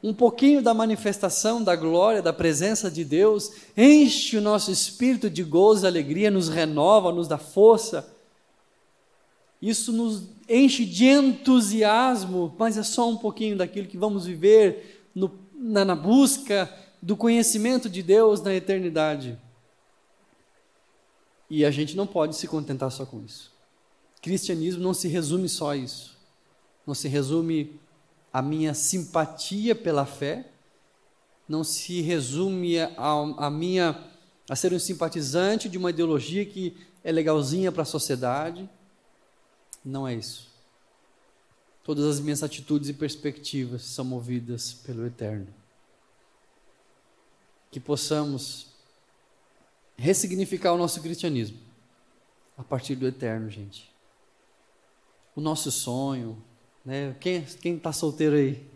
Um 0.02 0.14
pouquinho 0.14 0.62
da 0.62 0.72
manifestação 0.72 1.62
da 1.62 1.74
glória, 1.74 2.22
da 2.22 2.32
presença 2.32 2.90
de 2.90 3.04
Deus, 3.04 3.52
enche 3.76 4.36
o 4.36 4.40
nosso 4.40 4.70
espírito 4.70 5.28
de 5.28 5.42
gozo 5.42 5.84
e 5.84 5.88
alegria, 5.88 6.30
nos 6.30 6.48
renova, 6.48 7.12
nos 7.12 7.26
dá 7.26 7.38
força. 7.38 8.08
Isso 9.60 9.92
nos 9.92 10.24
enche 10.48 10.84
de 10.84 11.06
entusiasmo, 11.06 12.54
mas 12.56 12.76
é 12.76 12.82
só 12.82 13.08
um 13.08 13.16
pouquinho 13.16 13.56
daquilo 13.56 13.88
que 13.88 13.98
vamos 13.98 14.24
viver 14.24 15.08
no, 15.14 15.30
na, 15.54 15.84
na 15.84 15.96
busca 15.96 16.72
do 17.00 17.16
conhecimento 17.16 17.88
de 17.88 18.02
Deus 18.02 18.40
na 18.42 18.54
eternidade. 18.54 19.38
E 21.50 21.64
a 21.64 21.70
gente 21.70 21.96
não 21.96 22.06
pode 22.06 22.36
se 22.36 22.48
contentar 22.48 22.90
só 22.90 23.04
com 23.04 23.22
isso. 23.24 23.52
Cristianismo 24.20 24.82
não 24.82 24.94
se 24.94 25.06
resume 25.06 25.48
só 25.48 25.70
a 25.70 25.76
isso 25.76 26.11
não 26.86 26.94
se 26.94 27.08
resume 27.08 27.80
a 28.32 28.40
minha 28.40 28.74
simpatia 28.74 29.74
pela 29.74 30.06
fé, 30.06 30.46
não 31.48 31.62
se 31.62 32.00
resume 32.00 32.78
a, 32.78 32.90
a 33.36 33.50
minha 33.50 34.08
a 34.48 34.56
ser 34.56 34.72
um 34.72 34.78
simpatizante 34.78 35.68
de 35.68 35.78
uma 35.78 35.90
ideologia 35.90 36.44
que 36.44 36.76
é 37.04 37.12
legalzinha 37.12 37.70
para 37.70 37.82
a 37.82 37.86
sociedade. 37.86 38.68
Não 39.84 40.06
é 40.06 40.14
isso. 40.14 40.50
Todas 41.84 42.04
as 42.04 42.20
minhas 42.20 42.42
atitudes 42.42 42.88
e 42.88 42.92
perspectivas 42.92 43.82
são 43.82 44.04
movidas 44.04 44.72
pelo 44.72 45.06
eterno. 45.06 45.48
Que 47.70 47.80
possamos 47.80 48.68
ressignificar 49.96 50.72
o 50.72 50.78
nosso 50.78 51.00
cristianismo 51.00 51.58
a 52.56 52.62
partir 52.62 52.94
do 52.94 53.06
eterno, 53.06 53.48
gente. 53.50 53.90
O 55.34 55.40
nosso 55.40 55.72
sonho, 55.72 56.42
né? 56.84 57.14
Quem 57.20 57.44
está 57.76 57.92
solteiro 57.92 58.36
aí? 58.36 58.66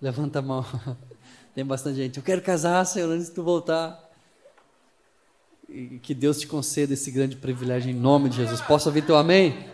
Levanta 0.00 0.40
a 0.40 0.42
mão. 0.42 0.64
Tem 1.54 1.64
bastante 1.64 1.96
gente. 1.96 2.16
Eu 2.18 2.22
quero 2.22 2.42
casar, 2.42 2.84
Senhor, 2.84 3.10
antes 3.10 3.28
de 3.28 3.32
tu 3.32 3.42
voltar. 3.42 4.02
E 5.68 5.98
que 5.98 6.14
Deus 6.14 6.38
te 6.38 6.46
conceda 6.46 6.92
esse 6.92 7.10
grande 7.10 7.36
privilégio 7.36 7.90
em 7.90 7.94
nome 7.94 8.28
de 8.28 8.36
Jesus. 8.36 8.60
Posso 8.60 8.88
ouvir 8.88 9.06
teu 9.06 9.16
amém? 9.16 9.66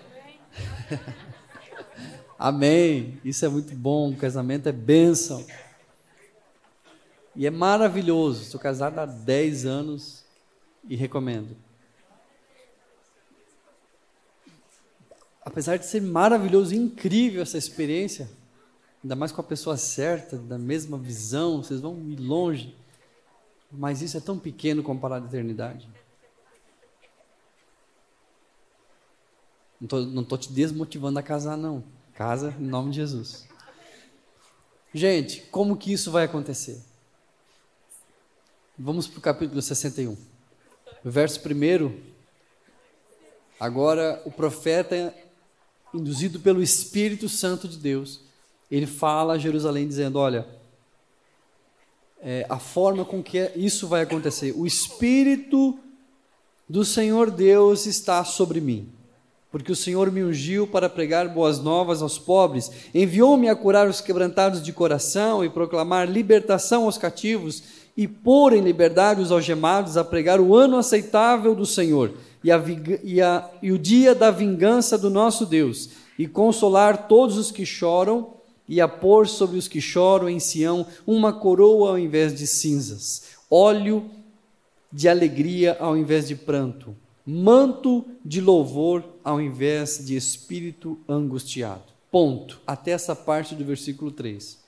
amém. 2.38 3.18
Isso 3.24 3.44
é 3.44 3.48
muito 3.48 3.74
bom. 3.74 4.10
O 4.10 4.16
casamento 4.16 4.68
é 4.68 4.72
bênção. 4.72 5.44
E 7.34 7.46
é 7.46 7.50
maravilhoso. 7.50 8.42
Estou 8.42 8.60
casado 8.60 8.98
há 8.98 9.06
10 9.06 9.66
anos 9.66 10.24
e 10.88 10.94
recomendo. 10.94 11.56
Apesar 15.50 15.76
de 15.78 15.84
ser 15.84 16.00
maravilhoso 16.00 16.72
incrível 16.76 17.42
essa 17.42 17.58
experiência, 17.58 18.30
ainda 19.02 19.16
mais 19.16 19.32
com 19.32 19.40
a 19.40 19.44
pessoa 19.44 19.76
certa, 19.76 20.36
da 20.36 20.56
mesma 20.56 20.96
visão, 20.96 21.60
vocês 21.60 21.80
vão 21.80 21.98
ir 22.08 22.20
longe. 22.20 22.76
Mas 23.70 24.00
isso 24.00 24.16
é 24.16 24.20
tão 24.20 24.38
pequeno 24.38 24.80
comparado 24.80 25.24
à 25.24 25.28
eternidade. 25.28 25.88
Não 29.80 30.22
estou 30.22 30.38
te 30.38 30.52
desmotivando 30.52 31.18
a 31.18 31.22
casar, 31.22 31.56
não. 31.56 31.82
Casa 32.14 32.54
em 32.58 32.66
nome 32.66 32.90
de 32.90 32.96
Jesus. 32.96 33.48
Gente, 34.94 35.42
como 35.50 35.76
que 35.76 35.92
isso 35.92 36.12
vai 36.12 36.24
acontecer? 36.24 36.80
Vamos 38.78 39.08
para 39.08 39.18
o 39.18 39.22
capítulo 39.22 39.60
61. 39.60 40.12
O 41.04 41.10
verso 41.10 41.40
1. 41.40 42.00
Agora, 43.58 44.22
o 44.24 44.30
profeta, 44.30 45.14
induzido 45.94 46.40
pelo 46.40 46.62
Espírito 46.62 47.28
Santo 47.28 47.66
de 47.66 47.76
Deus, 47.76 48.20
ele 48.70 48.86
fala 48.86 49.34
a 49.34 49.38
Jerusalém 49.38 49.86
dizendo: 49.86 50.18
Olha, 50.18 50.46
é, 52.22 52.46
a 52.48 52.58
forma 52.58 53.04
com 53.04 53.22
que 53.22 53.50
isso 53.56 53.88
vai 53.88 54.02
acontecer. 54.02 54.52
O 54.56 54.66
Espírito 54.66 55.78
do 56.68 56.84
Senhor 56.84 57.30
Deus 57.30 57.86
está 57.86 58.24
sobre 58.24 58.60
mim 58.60 58.92
porque 59.50 59.72
o 59.72 59.76
Senhor 59.76 60.10
me 60.12 60.22
ungiu 60.22 60.66
para 60.66 60.88
pregar 60.88 61.28
boas 61.28 61.58
novas 61.58 62.02
aos 62.02 62.18
pobres, 62.18 62.70
enviou-me 62.94 63.48
a 63.48 63.56
curar 63.56 63.88
os 63.88 64.00
quebrantados 64.00 64.62
de 64.62 64.72
coração 64.72 65.44
e 65.44 65.50
proclamar 65.50 66.08
libertação 66.08 66.84
aos 66.84 66.96
cativos 66.96 67.62
e 67.96 68.06
pôr 68.06 68.52
em 68.52 68.60
liberdade 68.60 69.20
os 69.20 69.32
algemados, 69.32 69.96
a 69.96 70.04
pregar 70.04 70.40
o 70.40 70.54
ano 70.54 70.76
aceitável 70.76 71.54
do 71.54 71.66
Senhor 71.66 72.14
e, 72.42 72.50
a, 72.50 72.62
e, 73.02 73.20
a, 73.20 73.50
e 73.62 73.72
o 73.72 73.78
dia 73.78 74.14
da 74.14 74.30
vingança 74.30 74.96
do 74.96 75.10
nosso 75.10 75.46
Deus, 75.46 75.90
e 76.18 76.26
consolar 76.26 77.08
todos 77.08 77.36
os 77.36 77.50
que 77.50 77.64
choram, 77.64 78.34
e 78.68 78.80
a 78.80 78.86
pôr 78.86 79.26
sobre 79.26 79.58
os 79.58 79.66
que 79.66 79.80
choram 79.80 80.28
em 80.28 80.38
Sião 80.38 80.86
uma 81.06 81.32
coroa 81.32 81.90
ao 81.90 81.98
invés 81.98 82.34
de 82.34 82.46
cinzas, 82.46 83.22
óleo 83.50 84.08
de 84.92 85.08
alegria 85.08 85.76
ao 85.80 85.96
invés 85.96 86.28
de 86.28 86.36
pranto 86.36 86.94
manto 87.30 88.04
de 88.24 88.40
louvor 88.40 89.04
ao 89.22 89.40
invés 89.40 90.04
de 90.04 90.16
espírito 90.16 90.98
angustiado. 91.08 91.84
Ponto. 92.10 92.60
Até 92.66 92.90
essa 92.90 93.14
parte 93.14 93.54
do 93.54 93.64
versículo 93.64 94.10
3. 94.10 94.58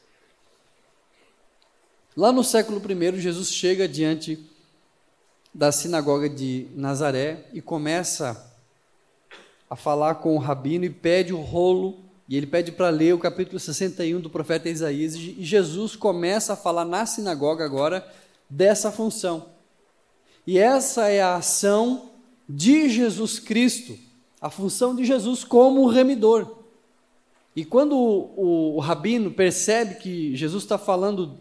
Lá 2.16 2.30
no 2.30 2.44
século 2.44 2.80
I, 2.80 3.20
Jesus 3.20 3.50
chega 3.50 3.88
diante 3.88 4.38
da 5.54 5.70
sinagoga 5.70 6.28
de 6.28 6.68
Nazaré 6.74 7.46
e 7.52 7.60
começa 7.60 8.52
a 9.68 9.76
falar 9.76 10.16
com 10.16 10.34
o 10.34 10.38
rabino 10.38 10.84
e 10.84 10.90
pede 10.90 11.32
o 11.32 11.40
rolo, 11.40 11.98
e 12.28 12.36
ele 12.36 12.46
pede 12.46 12.72
para 12.72 12.88
ler 12.88 13.14
o 13.14 13.18
capítulo 13.18 13.58
61 13.58 14.20
do 14.20 14.30
profeta 14.30 14.68
Isaías, 14.68 15.14
e 15.14 15.36
Jesus 15.40 15.96
começa 15.96 16.54
a 16.54 16.56
falar 16.56 16.84
na 16.84 17.04
sinagoga 17.04 17.64
agora 17.64 18.06
dessa 18.48 18.92
função. 18.92 19.46
E 20.46 20.58
essa 20.58 21.08
é 21.08 21.22
a 21.22 21.36
ação 21.36 22.10
de 22.48 22.88
Jesus 22.88 23.38
Cristo, 23.38 23.96
a 24.40 24.50
função 24.50 24.94
de 24.94 25.04
Jesus 25.04 25.44
como 25.44 25.86
remidor. 25.86 26.58
E 27.54 27.64
quando 27.64 27.96
o, 27.96 28.34
o, 28.36 28.76
o 28.76 28.78
rabino 28.80 29.30
percebe 29.30 29.96
que 29.96 30.34
Jesus 30.34 30.64
está 30.64 30.78
falando, 30.78 31.38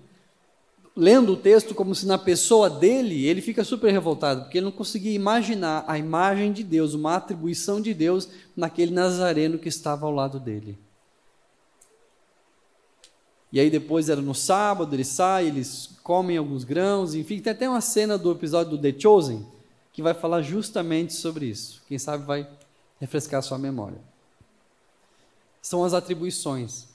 lendo 0.95 1.33
o 1.33 1.37
texto 1.37 1.73
como 1.73 1.95
se 1.95 2.05
na 2.05 2.17
pessoa 2.17 2.69
dele, 2.69 3.25
ele 3.25 3.41
fica 3.41 3.63
super 3.63 3.91
revoltado, 3.91 4.41
porque 4.41 4.57
ele 4.57 4.65
não 4.65 4.71
conseguia 4.71 5.13
imaginar 5.13 5.85
a 5.87 5.97
imagem 5.97 6.51
de 6.51 6.63
Deus, 6.63 6.93
uma 6.93 7.15
atribuição 7.15 7.81
de 7.81 7.93
Deus 7.93 8.27
naquele 8.55 8.91
nazareno 8.91 9.57
que 9.57 9.69
estava 9.69 10.05
ao 10.05 10.11
lado 10.11 10.39
dele. 10.39 10.77
E 13.51 13.59
aí 13.59 13.69
depois 13.69 14.07
era 14.07 14.21
no 14.21 14.33
sábado, 14.33 14.95
ele 14.95 15.03
sai, 15.03 15.47
eles 15.47 15.89
comem 16.03 16.37
alguns 16.37 16.63
grãos, 16.63 17.13
enfim, 17.13 17.39
tem 17.39 17.51
até 17.51 17.67
uma 17.67 17.81
cena 17.81 18.17
do 18.17 18.31
episódio 18.31 18.77
do 18.77 18.81
The 18.81 18.97
Chosen, 18.97 19.45
que 19.91 20.01
vai 20.01 20.13
falar 20.13 20.41
justamente 20.41 21.13
sobre 21.13 21.47
isso. 21.47 21.81
Quem 21.87 21.99
sabe 21.99 22.25
vai 22.25 22.47
refrescar 22.99 23.43
sua 23.43 23.57
memória. 23.57 23.99
São 25.61 25.83
as 25.83 25.93
atribuições. 25.93 26.87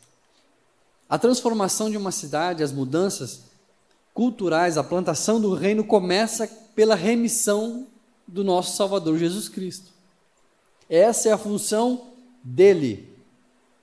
A 1.09 1.19
transformação 1.19 1.91
de 1.91 1.97
uma 1.97 2.11
cidade, 2.11 2.63
as 2.63 2.73
mudanças 2.73 3.46
culturais, 4.17 4.79
a 4.79 4.83
plantação 4.83 5.39
do 5.39 5.53
reino 5.53 5.85
começa 5.85 6.49
pela 6.75 6.95
remissão 6.95 7.87
do 8.27 8.43
nosso 8.43 8.75
Salvador 8.75 9.19
Jesus 9.19 9.47
Cristo. 9.47 9.93
Essa 10.89 11.29
é 11.29 11.33
a 11.33 11.39
função 11.39 12.15
dele. 12.43 13.15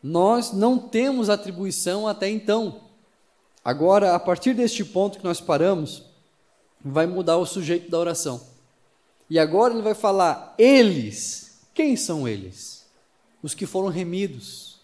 Nós 0.01 0.51
não 0.51 0.79
temos 0.79 1.29
atribuição 1.29 2.07
até 2.07 2.27
então. 2.27 2.81
Agora, 3.63 4.15
a 4.15 4.19
partir 4.19 4.55
deste 4.55 4.83
ponto 4.83 5.19
que 5.19 5.23
nós 5.23 5.39
paramos, 5.39 6.01
vai 6.83 7.05
mudar 7.05 7.37
o 7.37 7.45
sujeito 7.45 7.91
da 7.91 7.99
oração. 7.99 8.41
E 9.29 9.37
agora 9.37 9.71
ele 9.71 9.83
vai 9.83 9.93
falar: 9.93 10.55
eles. 10.57 11.59
Quem 11.75 11.95
são 11.95 12.27
eles? 12.27 12.87
Os 13.43 13.53
que 13.53 13.67
foram 13.67 13.89
remidos, 13.89 14.79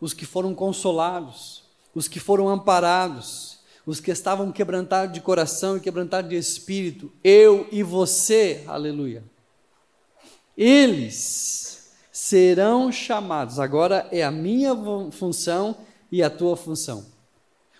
os 0.00 0.14
que 0.14 0.24
foram 0.24 0.54
consolados, 0.54 1.62
os 1.94 2.08
que 2.08 2.18
foram 2.18 2.48
amparados, 2.48 3.53
os 3.86 4.00
que 4.00 4.10
estavam 4.10 4.50
quebrantados 4.50 5.14
de 5.14 5.20
coração 5.20 5.76
e 5.76 5.80
quebrantados 5.80 6.30
de 6.30 6.36
espírito. 6.36 7.12
Eu 7.22 7.66
e 7.70 7.82
você, 7.82 8.64
aleluia. 8.66 9.22
Eles 10.56 11.90
serão 12.10 12.90
chamados. 12.90 13.58
Agora 13.58 14.08
é 14.10 14.22
a 14.22 14.30
minha 14.30 14.74
função 15.10 15.76
e 16.10 16.22
a 16.22 16.30
tua 16.30 16.56
função. 16.56 17.04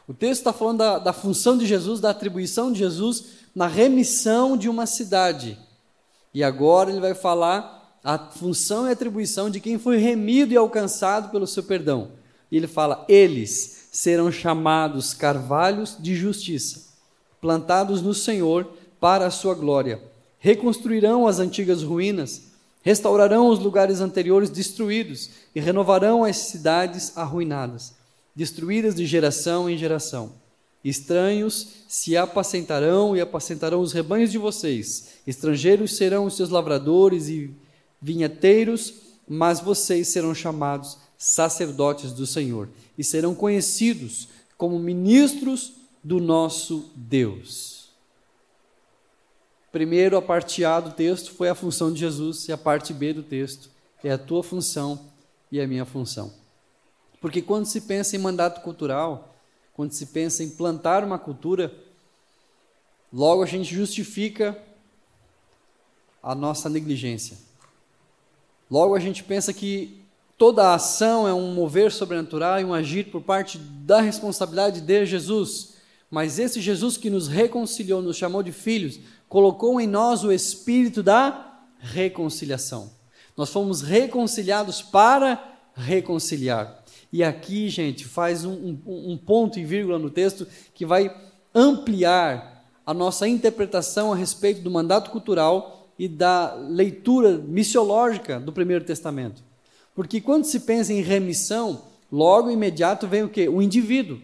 O 0.06 0.12
texto 0.12 0.40
está 0.40 0.52
falando 0.52 0.78
da, 0.78 0.98
da 0.98 1.12
função 1.12 1.56
de 1.56 1.64
Jesus, 1.64 2.00
da 2.00 2.10
atribuição 2.10 2.70
de 2.70 2.78
Jesus 2.78 3.44
na 3.54 3.66
remissão 3.66 4.56
de 4.56 4.68
uma 4.68 4.84
cidade 4.84 5.56
e 6.34 6.42
agora 6.42 6.90
ele 6.90 7.00
vai 7.00 7.14
falar 7.14 7.96
a 8.02 8.18
função 8.18 8.88
e 8.88 8.92
atribuição 8.92 9.48
de 9.48 9.60
quem 9.60 9.78
foi 9.78 9.98
remido 9.98 10.52
e 10.52 10.56
alcançado 10.56 11.30
pelo 11.30 11.46
seu 11.46 11.62
perdão. 11.62 12.10
E 12.50 12.56
ele 12.56 12.66
fala: 12.66 13.06
eles 13.08 13.83
serão 13.94 14.32
chamados 14.32 15.14
carvalhos 15.14 15.96
de 16.00 16.16
justiça, 16.16 16.82
plantados 17.40 18.02
no 18.02 18.12
Senhor 18.12 18.68
para 18.98 19.24
a 19.24 19.30
sua 19.30 19.54
glória. 19.54 20.02
Reconstruirão 20.40 21.28
as 21.28 21.38
antigas 21.38 21.84
ruínas, 21.84 22.42
restaurarão 22.82 23.48
os 23.48 23.60
lugares 23.60 24.00
anteriores 24.00 24.50
destruídos 24.50 25.30
e 25.54 25.60
renovarão 25.60 26.24
as 26.24 26.36
cidades 26.38 27.16
arruinadas, 27.16 27.94
destruídas 28.34 28.96
de 28.96 29.06
geração 29.06 29.70
em 29.70 29.78
geração. 29.78 30.32
Estranhos 30.84 31.68
se 31.86 32.16
apacentarão 32.16 33.16
e 33.16 33.20
apacentarão 33.20 33.80
os 33.80 33.92
rebanhos 33.92 34.32
de 34.32 34.38
vocês 34.38 35.14
Estrangeiros 35.24 35.96
serão 35.96 36.26
os 36.26 36.36
seus 36.36 36.50
lavradores 36.50 37.28
e 37.28 37.54
vinheteiros, 38.02 38.92
mas 39.26 39.60
vocês 39.60 40.08
serão 40.08 40.34
chamados 40.34 40.98
sacerdotes 41.24 42.12
do 42.12 42.26
Senhor 42.26 42.68
e 42.98 43.02
serão 43.02 43.34
conhecidos 43.34 44.28
como 44.58 44.78
ministros 44.78 45.72
do 46.02 46.20
nosso 46.20 46.90
Deus. 46.94 47.88
Primeiro, 49.72 50.18
a 50.18 50.22
parte 50.22 50.62
A 50.66 50.78
do 50.80 50.92
texto 50.92 51.32
foi 51.32 51.48
a 51.48 51.54
função 51.54 51.90
de 51.90 51.98
Jesus, 51.98 52.46
e 52.46 52.52
a 52.52 52.58
parte 52.58 52.92
B 52.92 53.14
do 53.14 53.22
texto 53.22 53.70
é 54.04 54.12
a 54.12 54.18
tua 54.18 54.42
função 54.42 55.10
e 55.50 55.58
a 55.62 55.66
minha 55.66 55.86
função. 55.86 56.30
Porque 57.22 57.40
quando 57.40 57.64
se 57.64 57.80
pensa 57.80 58.14
em 58.14 58.18
mandato 58.18 58.60
cultural, 58.60 59.34
quando 59.72 59.92
se 59.92 60.04
pensa 60.06 60.44
em 60.44 60.50
plantar 60.50 61.02
uma 61.02 61.18
cultura, 61.18 61.74
logo 63.10 63.42
a 63.42 63.46
gente 63.46 63.74
justifica 63.74 64.62
a 66.22 66.34
nossa 66.34 66.68
negligência. 66.68 67.38
Logo 68.70 68.94
a 68.94 69.00
gente 69.00 69.24
pensa 69.24 69.54
que 69.54 70.03
toda 70.36 70.64
a 70.64 70.74
ação 70.74 71.26
é 71.26 71.34
um 71.34 71.52
mover 71.54 71.92
sobrenatural 71.92 72.60
e 72.60 72.64
um 72.64 72.74
agir 72.74 73.10
por 73.10 73.22
parte 73.22 73.58
da 73.58 74.00
responsabilidade 74.00 74.80
de 74.80 75.06
Jesus. 75.06 75.74
Mas 76.10 76.38
esse 76.38 76.60
Jesus 76.60 76.96
que 76.96 77.10
nos 77.10 77.28
reconciliou, 77.28 78.00
nos 78.00 78.16
chamou 78.16 78.42
de 78.42 78.52
filhos, 78.52 79.00
colocou 79.28 79.80
em 79.80 79.86
nós 79.86 80.22
o 80.22 80.32
espírito 80.32 81.02
da 81.02 81.60
reconciliação. 81.78 82.92
Nós 83.36 83.50
fomos 83.50 83.82
reconciliados 83.82 84.80
para 84.80 85.42
reconciliar. 85.74 86.84
E 87.12 87.22
aqui, 87.22 87.68
gente, 87.68 88.04
faz 88.04 88.44
um, 88.44 88.78
um, 88.86 89.12
um 89.12 89.16
ponto 89.16 89.58
e 89.58 89.64
vírgula 89.64 89.98
no 89.98 90.10
texto 90.10 90.46
que 90.72 90.86
vai 90.86 91.14
ampliar 91.54 92.64
a 92.86 92.92
nossa 92.92 93.26
interpretação 93.26 94.12
a 94.12 94.16
respeito 94.16 94.60
do 94.60 94.70
mandato 94.70 95.10
cultural 95.10 95.88
e 95.98 96.08
da 96.08 96.54
leitura 96.54 97.38
missiológica 97.38 98.38
do 98.38 98.52
Primeiro 98.52 98.84
Testamento. 98.84 99.42
Porque 99.94 100.20
quando 100.20 100.44
se 100.44 100.60
pensa 100.60 100.92
em 100.92 101.00
remissão, 101.00 101.82
logo 102.10 102.50
imediato 102.50 103.06
vem 103.06 103.22
o 103.22 103.28
que? 103.28 103.48
O 103.48 103.62
indivíduo. 103.62 104.18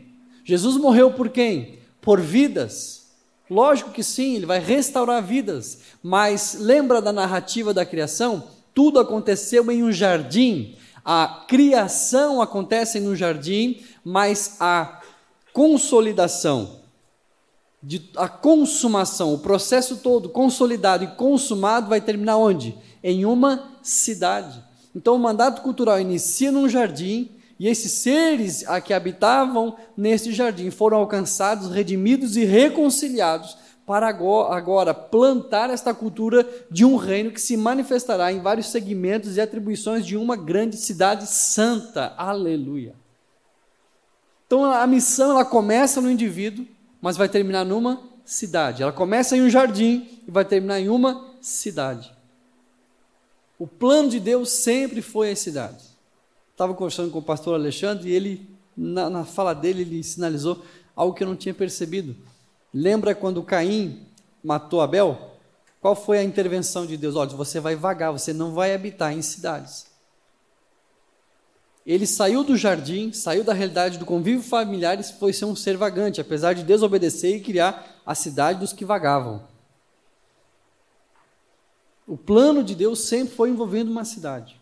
Jesus 0.44 0.76
morreu 0.76 1.12
por 1.12 1.28
quem? 1.28 1.78
Por 2.00 2.20
vidas. 2.20 3.00
Lógico 3.48 3.90
que 3.90 4.02
sim, 4.02 4.36
ele 4.36 4.46
vai 4.46 4.60
restaurar 4.60 5.22
vidas, 5.22 5.80
mas 6.02 6.56
lembra 6.58 7.02
da 7.02 7.12
narrativa 7.12 7.74
da 7.74 7.84
criação? 7.84 8.44
Tudo 8.72 9.00
aconteceu 9.00 9.70
em 9.70 9.82
um 9.82 9.90
jardim. 9.90 10.76
A 11.04 11.44
criação 11.48 12.40
acontece 12.40 13.00
no 13.00 13.16
jardim, 13.16 13.82
mas 14.04 14.56
a 14.60 15.00
consolidação, 15.52 16.80
de, 17.82 18.08
a 18.16 18.28
consumação, 18.28 19.34
o 19.34 19.38
processo 19.38 19.96
todo 19.96 20.28
consolidado 20.28 21.02
e 21.02 21.08
consumado 21.08 21.88
vai 21.88 22.00
terminar 22.00 22.36
onde? 22.36 22.76
Em 23.02 23.24
uma 23.24 23.72
cidade. 23.82 24.62
Então 24.94 25.14
o 25.16 25.18
mandato 25.18 25.62
cultural 25.62 26.00
inicia 26.00 26.50
num 26.50 26.68
jardim 26.68 27.30
e 27.58 27.68
esses 27.68 27.92
seres 27.92 28.66
a 28.66 28.80
que 28.80 28.92
habitavam 28.92 29.76
nesse 29.96 30.32
jardim 30.32 30.70
foram 30.70 30.98
alcançados, 30.98 31.70
redimidos 31.70 32.36
e 32.36 32.44
reconciliados 32.44 33.56
para 33.86 34.08
agora 34.08 34.94
plantar 34.94 35.68
esta 35.68 35.92
cultura 35.92 36.48
de 36.70 36.84
um 36.84 36.96
reino 36.96 37.30
que 37.30 37.40
se 37.40 37.56
manifestará 37.56 38.32
em 38.32 38.40
vários 38.40 38.68
segmentos 38.68 39.36
e 39.36 39.40
atribuições 39.40 40.06
de 40.06 40.16
uma 40.16 40.36
grande 40.36 40.76
cidade 40.76 41.26
santa. 41.26 42.14
Aleluia. 42.16 42.94
Então 44.46 44.64
a 44.64 44.86
missão 44.86 45.32
ela 45.32 45.44
começa 45.44 46.00
no 46.00 46.10
indivíduo, 46.10 46.66
mas 47.00 47.16
vai 47.16 47.28
terminar 47.28 47.64
numa 47.64 48.00
cidade. 48.24 48.82
Ela 48.82 48.92
começa 48.92 49.36
em 49.36 49.42
um 49.42 49.50
jardim 49.50 50.08
e 50.26 50.30
vai 50.30 50.44
terminar 50.44 50.80
em 50.80 50.88
uma 50.88 51.34
cidade. 51.40 52.12
O 53.60 53.66
plano 53.66 54.08
de 54.08 54.18
Deus 54.18 54.48
sempre 54.48 55.02
foi 55.02 55.32
a 55.32 55.36
cidade. 55.36 55.84
Estava 56.50 56.72
conversando 56.72 57.10
com 57.10 57.18
o 57.18 57.22
pastor 57.22 57.54
Alexandre 57.54 58.08
e 58.08 58.12
ele, 58.12 58.48
na, 58.74 59.10
na 59.10 59.24
fala 59.26 59.52
dele, 59.52 59.82
ele 59.82 60.02
sinalizou 60.02 60.64
algo 60.96 61.14
que 61.14 61.22
eu 61.22 61.28
não 61.28 61.36
tinha 61.36 61.52
percebido. 61.52 62.16
Lembra 62.72 63.14
quando 63.14 63.42
Caim 63.42 64.06
matou 64.42 64.80
Abel? 64.80 65.36
Qual 65.78 65.94
foi 65.94 66.18
a 66.18 66.24
intervenção 66.24 66.86
de 66.86 66.96
Deus? 66.96 67.16
Olha, 67.16 67.36
você 67.36 67.60
vai 67.60 67.76
vagar, 67.76 68.10
você 68.10 68.32
não 68.32 68.54
vai 68.54 68.74
habitar 68.74 69.12
em 69.12 69.20
cidades. 69.20 69.88
Ele 71.84 72.06
saiu 72.06 72.42
do 72.42 72.56
jardim, 72.56 73.12
saiu 73.12 73.44
da 73.44 73.52
realidade 73.52 73.98
do 73.98 74.06
convívio 74.06 74.42
familiar 74.42 74.98
e 74.98 75.02
foi 75.02 75.34
ser 75.34 75.44
um 75.44 75.54
ser 75.54 75.76
vagante, 75.76 76.18
apesar 76.18 76.54
de 76.54 76.62
desobedecer 76.62 77.36
e 77.36 77.40
criar 77.40 78.00
a 78.06 78.14
cidade 78.14 78.60
dos 78.60 78.72
que 78.72 78.86
vagavam. 78.86 79.49
O 82.10 82.16
plano 82.16 82.64
de 82.64 82.74
Deus 82.74 83.02
sempre 83.02 83.32
foi 83.36 83.50
envolvendo 83.50 83.88
uma 83.88 84.04
cidade. 84.04 84.60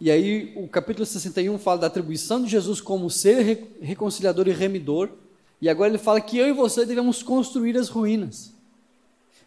E 0.00 0.10
aí 0.10 0.54
o 0.56 0.66
capítulo 0.66 1.04
61 1.04 1.58
fala 1.58 1.80
da 1.80 1.88
atribuição 1.88 2.42
de 2.42 2.48
Jesus 2.48 2.80
como 2.80 3.10
ser 3.10 3.76
reconciliador 3.82 4.48
e 4.48 4.52
remidor. 4.52 5.10
E 5.60 5.68
agora 5.68 5.90
ele 5.90 5.98
fala 5.98 6.22
que 6.22 6.38
eu 6.38 6.48
e 6.48 6.54
você 6.54 6.86
devemos 6.86 7.22
construir 7.22 7.76
as 7.76 7.90
ruínas. 7.90 8.50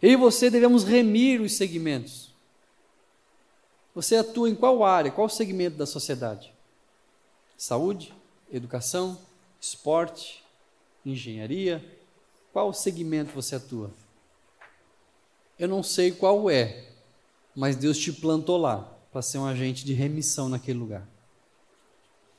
Eu 0.00 0.12
e 0.12 0.16
você 0.16 0.48
devemos 0.48 0.84
remir 0.84 1.40
os 1.40 1.56
segmentos. 1.56 2.32
Você 3.92 4.14
atua 4.14 4.48
em 4.48 4.54
qual 4.54 4.84
área, 4.84 5.10
qual 5.10 5.28
segmento 5.28 5.76
da 5.76 5.86
sociedade? 5.86 6.54
Saúde, 7.58 8.14
educação, 8.52 9.18
esporte, 9.60 10.44
engenharia? 11.04 11.84
Qual 12.52 12.72
segmento 12.72 13.32
você 13.34 13.56
atua? 13.56 13.90
Eu 15.60 15.68
não 15.68 15.82
sei 15.82 16.10
qual 16.10 16.48
é, 16.48 16.84
mas 17.54 17.76
Deus 17.76 17.98
te 17.98 18.10
plantou 18.10 18.56
lá 18.56 18.96
para 19.12 19.20
ser 19.20 19.36
um 19.36 19.44
agente 19.44 19.84
de 19.84 19.92
remissão 19.92 20.48
naquele 20.48 20.78
lugar. 20.78 21.06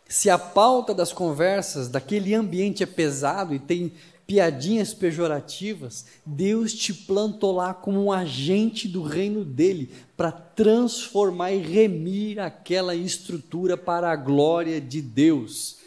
Se 0.10 0.28
a 0.28 0.40
pauta 0.40 0.92
das 0.92 1.14
conversas 1.14 1.88
daquele 1.88 2.34
ambiente 2.34 2.82
é 2.82 2.86
pesado 2.88 3.54
e 3.54 3.60
tem 3.60 3.94
piadinhas 4.26 4.92
pejorativas, 4.96 6.08
Deus 6.26 6.74
te 6.74 6.96
plantou 6.96 7.52
lá 7.52 7.76
como 7.76 8.04
um 8.04 8.12
agente 8.12 8.88
do 8.88 9.04
reino 9.04 9.46
dele 9.46 9.92
para 10.18 10.32
transformar 10.32 11.52
e 11.52 11.60
remir 11.60 12.40
aquela 12.40 12.96
estrutura 12.96 13.78
para 13.78 14.12
a 14.12 14.16
glória 14.16 14.82
de 14.82 15.00
Deus. 15.00 15.78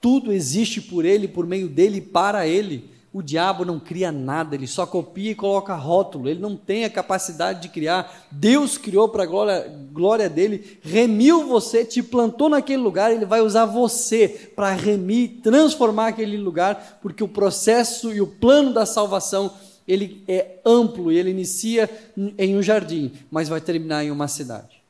Tudo 0.00 0.32
existe 0.32 0.80
por 0.80 1.04
ele, 1.04 1.28
por 1.28 1.46
meio 1.46 1.68
dele 1.68 1.98
e 1.98 2.00
para 2.00 2.44
ele. 2.44 2.95
O 3.16 3.22
diabo 3.22 3.64
não 3.64 3.80
cria 3.80 4.12
nada, 4.12 4.54
ele 4.54 4.66
só 4.66 4.84
copia 4.84 5.30
e 5.30 5.34
coloca 5.34 5.74
rótulo, 5.74 6.28
ele 6.28 6.38
não 6.38 6.54
tem 6.54 6.84
a 6.84 6.90
capacidade 6.90 7.62
de 7.62 7.70
criar. 7.70 8.26
Deus 8.30 8.76
criou 8.76 9.08
para 9.08 9.22
a 9.22 9.26
glória, 9.26 9.72
glória 9.90 10.28
dele, 10.28 10.78
remiu 10.82 11.46
você, 11.46 11.82
te 11.82 12.02
plantou 12.02 12.50
naquele 12.50 12.82
lugar, 12.82 13.10
ele 13.10 13.24
vai 13.24 13.40
usar 13.40 13.64
você 13.64 14.50
para 14.54 14.70
remir, 14.72 15.40
transformar 15.42 16.08
aquele 16.08 16.36
lugar, 16.36 16.98
porque 17.00 17.24
o 17.24 17.28
processo 17.28 18.12
e 18.12 18.20
o 18.20 18.26
plano 18.26 18.74
da 18.74 18.84
salvação 18.84 19.50
ele 19.88 20.22
é 20.28 20.58
amplo 20.62 21.10
e 21.10 21.16
ele 21.16 21.30
inicia 21.30 21.88
em 22.36 22.54
um 22.54 22.62
jardim, 22.62 23.12
mas 23.30 23.48
vai 23.48 23.62
terminar 23.62 24.04
em 24.04 24.10
uma 24.10 24.28
cidade. 24.28 24.82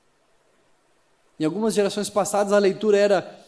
Em 1.38 1.44
algumas 1.44 1.74
gerações 1.74 2.10
passadas 2.10 2.52
a 2.52 2.58
leitura 2.58 2.98
era 2.98 3.45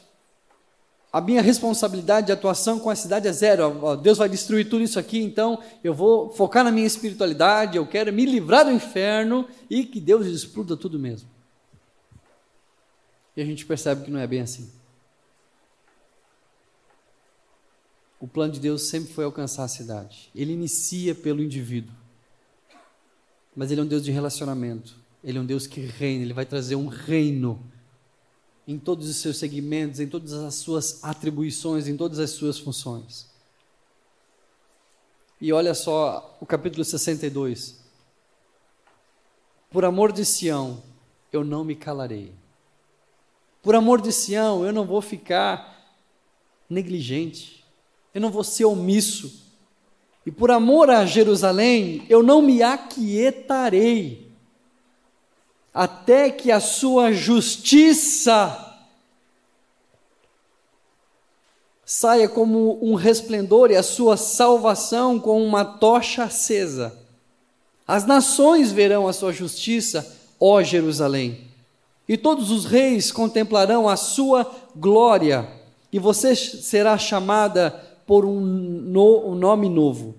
a 1.12 1.21
minha 1.21 1.40
responsabilidade 1.40 2.27
de 2.27 2.33
atuação 2.33 2.79
com 2.79 2.90
a 2.90 2.94
cidade 2.94 3.27
é 3.27 3.33
zero. 3.33 3.97
Deus 3.97 4.18
vai 4.18 4.29
destruir 4.29 4.68
tudo 4.68 4.83
isso 4.83 4.99
aqui, 4.99 5.18
então 5.18 5.62
eu 5.83 5.94
vou 5.94 6.31
focar 6.31 6.62
na 6.62 6.71
minha 6.71 6.87
espiritualidade, 6.87 7.77
eu 7.77 7.87
quero 7.87 8.12
me 8.12 8.27
livrar 8.27 8.66
do 8.66 8.71
inferno 8.71 9.49
e 9.71 9.85
que 9.85 10.01
Deus 10.01 10.27
exploda 10.27 10.77
tudo 10.77 10.99
mesmo. 10.99 11.29
E 13.35 13.40
a 13.40 13.44
gente 13.44 13.64
percebe 13.64 14.05
que 14.05 14.11
não 14.11 14.21
é 14.21 14.27
bem 14.27 14.40
assim. 14.40 14.71
O 18.21 18.27
plano 18.27 18.53
de 18.53 18.61
Deus 18.61 18.88
sempre 18.88 19.12
foi 19.12 19.25
alcançar 19.25 19.64
a 19.64 19.68
cidade. 19.68 20.29
Ele 20.35 20.53
inicia 20.53 21.14
pelo 21.14 21.42
indivíduo. 21.42 21.94
Mas 23.55 23.71
ele 23.71 23.81
é 23.81 23.85
um 23.85 23.87
Deus 23.87 24.05
de 24.05 24.11
relacionamento. 24.11 24.97
Ele 25.23 25.38
é 25.38 25.40
um 25.40 25.47
Deus 25.47 25.66
que 25.66 25.81
reina, 25.81 26.25
ele 26.25 26.33
vai 26.33 26.44
trazer 26.44 26.77
um 26.77 26.88
reino 26.88 27.64
em 28.69 28.79
todos 28.79 29.09
os 29.09 29.17
seus 29.17 29.39
segmentos, 29.39 29.99
em 29.99 30.07
todas 30.07 30.35
as 30.35 30.57
suas 30.57 31.03
atribuições, 31.03 31.89
em 31.89 31.97
todas 31.97 32.19
as 32.19 32.33
suas 32.33 32.59
funções. 32.59 33.27
E 35.41 35.51
olha 35.55 35.73
só 35.73 36.37
o 36.39 36.45
capítulo 36.45 36.85
62. 36.85 37.83
Por 39.71 39.87
amor 39.87 40.13
de 40.13 40.23
Sião, 40.23 40.83
eu 41.33 41.43
não 41.43 41.65
me 41.65 41.75
calarei. 41.75 42.35
Por 43.63 43.75
amor 43.75 44.03
de 44.03 44.13
Sião, 44.13 44.63
eu 44.67 44.73
não 44.73 44.85
vou 44.85 45.01
ficar 45.01 45.97
negligente. 46.69 47.65
Eu 48.13 48.21
não 48.21 48.31
vou 48.31 48.45
ser 48.45 48.67
omisso. 48.67 49.47
E 50.27 50.31
por 50.31 50.51
amor 50.51 50.91
a 50.91 51.07
Jerusalém, 51.07 52.05
eu 52.07 52.23
não 52.23 52.43
me 52.43 52.63
aquietarei 52.63 54.28
até 55.79 56.29
que 56.29 56.51
a 56.51 56.59
sua 56.59 57.12
justiça 57.12 58.75
saia 61.87 62.29
como 62.29 62.85
um 62.85 62.97
resplendor 62.97 63.71
e 63.71 63.77
a 63.77 63.83
sua 63.85 64.17
salvação 64.17 65.21
como 65.21 65.45
uma 65.45 65.64
tocha 65.64 66.25
acesa. 66.25 66.99
As 67.87 68.05
nações 68.05 68.73
verão 68.73 69.07
a 69.07 69.12
sua 69.12 69.33
justiça, 69.33 70.17
ó 70.41 70.61
Jerusalém, 70.64 71.47
e 72.09 72.17
todos 72.17 72.51
os 72.51 72.64
reis 72.64 73.12
contemplarão 73.12 73.88
a 73.88 73.95
sua 73.95 74.53
glória, 74.75 75.49
e 75.93 76.01
você 76.01 76.35
será 76.35 76.99
chamada 76.99 77.71
por 78.05 78.25
um, 78.25 78.41
no, 78.41 79.29
um 79.29 79.37
nome 79.37 79.69
novo, 79.69 80.17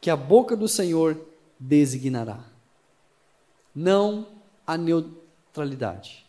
que 0.00 0.10
a 0.10 0.16
boca 0.16 0.56
do 0.56 0.66
Senhor 0.66 1.16
designará. 1.60 2.40
Não 3.72 4.33
a 4.66 4.76
neutralidade. 4.76 6.24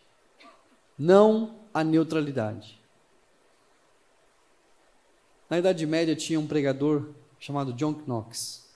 Não 0.98 1.56
a 1.72 1.84
neutralidade. 1.84 2.80
Na 5.48 5.58
Idade 5.58 5.86
Média 5.86 6.16
tinha 6.16 6.40
um 6.40 6.46
pregador 6.46 7.10
chamado 7.38 7.72
John 7.72 7.94
Knox. 8.06 8.66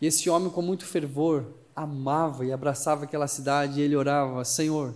E 0.00 0.06
esse 0.06 0.30
homem, 0.30 0.50
com 0.50 0.62
muito 0.62 0.86
fervor, 0.86 1.46
amava 1.74 2.44
e 2.44 2.52
abraçava 2.52 3.04
aquela 3.04 3.26
cidade 3.26 3.80
e 3.80 3.82
ele 3.82 3.96
orava: 3.96 4.44
Senhor, 4.44 4.94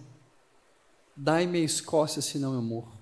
dai-me 1.17 1.59
a 1.59 1.64
Escócia, 1.64 2.23
senão 2.23 2.55
eu 2.55 2.62
morro. 2.62 2.93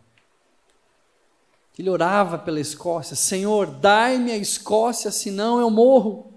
Ele 1.79 1.91
orava 1.91 2.39
pela 2.39 2.61
Escócia: 2.61 3.15
Senhor, 3.17 3.67
dai-me 3.67 4.33
a 4.33 4.37
Escócia, 4.37 5.11
senão 5.11 5.61
eu 5.61 5.71
morro. 5.71 6.32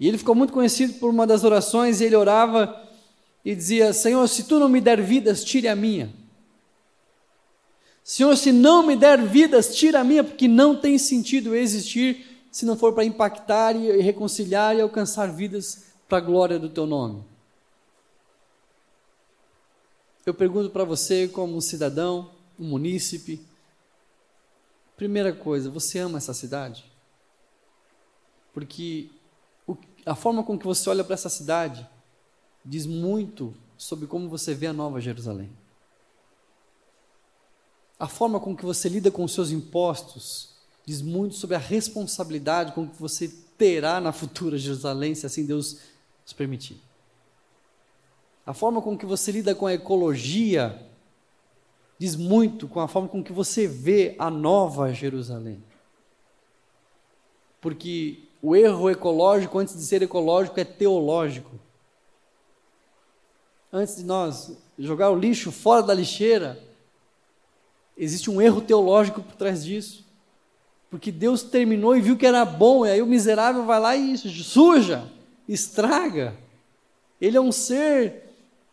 E 0.00 0.08
ele 0.08 0.16
ficou 0.16 0.34
muito 0.34 0.54
conhecido 0.54 0.94
por 0.94 1.10
uma 1.10 1.26
das 1.26 1.44
orações, 1.44 2.00
ele 2.00 2.16
orava 2.16 2.82
e 3.44 3.54
dizia: 3.54 3.92
Senhor, 3.92 4.26
se 4.26 4.44
tu 4.44 4.58
não 4.58 4.68
me 4.68 4.80
der 4.80 5.02
vidas, 5.02 5.44
tire 5.44 5.68
a 5.68 5.76
minha. 5.76 6.10
Senhor, 8.02 8.34
se 8.34 8.50
não 8.50 8.82
me 8.82 8.96
der 8.96 9.22
vidas, 9.22 9.76
tira 9.76 10.00
a 10.00 10.04
minha, 10.04 10.24
porque 10.24 10.48
não 10.48 10.74
tem 10.74 10.96
sentido 10.96 11.54
existir 11.54 12.26
se 12.50 12.64
não 12.64 12.76
for 12.76 12.94
para 12.94 13.04
impactar 13.04 13.76
e 13.76 14.00
reconciliar 14.00 14.74
e 14.74 14.80
alcançar 14.80 15.26
vidas 15.26 15.84
para 16.08 16.18
a 16.18 16.20
glória 16.20 16.58
do 16.58 16.68
teu 16.68 16.86
nome. 16.86 17.22
Eu 20.24 20.34
pergunto 20.34 20.70
para 20.70 20.82
você, 20.82 21.28
como 21.28 21.56
um 21.56 21.60
cidadão, 21.60 22.30
um 22.58 22.64
munícipe, 22.64 23.40
primeira 24.96 25.32
coisa, 25.32 25.70
você 25.70 25.98
ama 25.98 26.18
essa 26.18 26.34
cidade? 26.34 26.84
Porque 28.52 29.08
a 30.04 30.14
forma 30.14 30.42
com 30.42 30.58
que 30.58 30.66
você 30.66 30.88
olha 30.88 31.04
para 31.04 31.14
essa 31.14 31.28
cidade 31.28 31.86
diz 32.64 32.86
muito 32.86 33.54
sobre 33.76 34.06
como 34.06 34.28
você 34.28 34.54
vê 34.54 34.66
a 34.66 34.72
Nova 34.72 35.00
Jerusalém. 35.00 35.50
A 37.98 38.08
forma 38.08 38.40
com 38.40 38.56
que 38.56 38.64
você 38.64 38.88
lida 38.88 39.10
com 39.10 39.24
os 39.24 39.32
seus 39.32 39.50
impostos 39.50 40.54
diz 40.86 41.02
muito 41.02 41.34
sobre 41.34 41.56
a 41.56 41.58
responsabilidade 41.58 42.72
com 42.72 42.88
que 42.88 43.00
você 43.00 43.28
terá 43.56 44.00
na 44.00 44.12
futura 44.12 44.56
Jerusalém, 44.56 45.14
se 45.14 45.26
assim 45.26 45.44
Deus 45.44 45.78
nos 46.22 46.32
permitir. 46.32 46.80
A 48.46 48.54
forma 48.54 48.80
com 48.80 48.96
que 48.96 49.06
você 49.06 49.30
lida 49.30 49.54
com 49.54 49.66
a 49.66 49.74
ecologia 49.74 50.86
diz 51.98 52.16
muito 52.16 52.66
com 52.66 52.80
a 52.80 52.88
forma 52.88 53.08
com 53.08 53.22
que 53.22 53.32
você 53.32 53.66
vê 53.66 54.16
a 54.18 54.30
nova 54.30 54.92
Jerusalém. 54.92 55.62
Porque 57.60 58.29
o 58.42 58.56
erro 58.56 58.90
ecológico, 58.90 59.58
antes 59.58 59.76
de 59.76 59.82
ser 59.82 60.02
ecológico, 60.02 60.58
é 60.58 60.64
teológico. 60.64 61.50
Antes 63.72 63.96
de 63.96 64.04
nós 64.04 64.56
jogar 64.78 65.10
o 65.10 65.18
lixo 65.18 65.52
fora 65.52 65.82
da 65.82 65.94
lixeira, 65.94 66.58
existe 67.96 68.30
um 68.30 68.40
erro 68.40 68.60
teológico 68.60 69.22
por 69.22 69.34
trás 69.34 69.64
disso. 69.64 70.04
Porque 70.90 71.12
Deus 71.12 71.42
terminou 71.42 71.96
e 71.96 72.00
viu 72.00 72.16
que 72.16 72.26
era 72.26 72.44
bom, 72.44 72.84
e 72.84 72.90
aí 72.90 73.02
o 73.02 73.06
miserável 73.06 73.64
vai 73.64 73.78
lá 73.78 73.94
e 73.94 74.16
suja, 74.18 75.04
estraga. 75.48 76.34
Ele 77.20 77.36
é 77.36 77.40
um 77.40 77.52
ser 77.52 78.30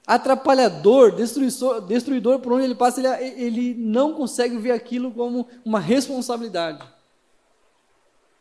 atrapalhador, 0.07 1.11
destruidor, 1.11 1.81
destruidor 1.81 2.39
por 2.39 2.53
onde 2.53 2.63
ele 2.63 2.73
passa, 2.73 3.01
ele, 3.01 3.43
ele 3.43 3.75
não 3.75 4.13
consegue 4.13 4.57
ver 4.57 4.71
aquilo 4.71 5.11
como 5.11 5.45
uma 5.63 5.79
responsabilidade. 5.79 6.81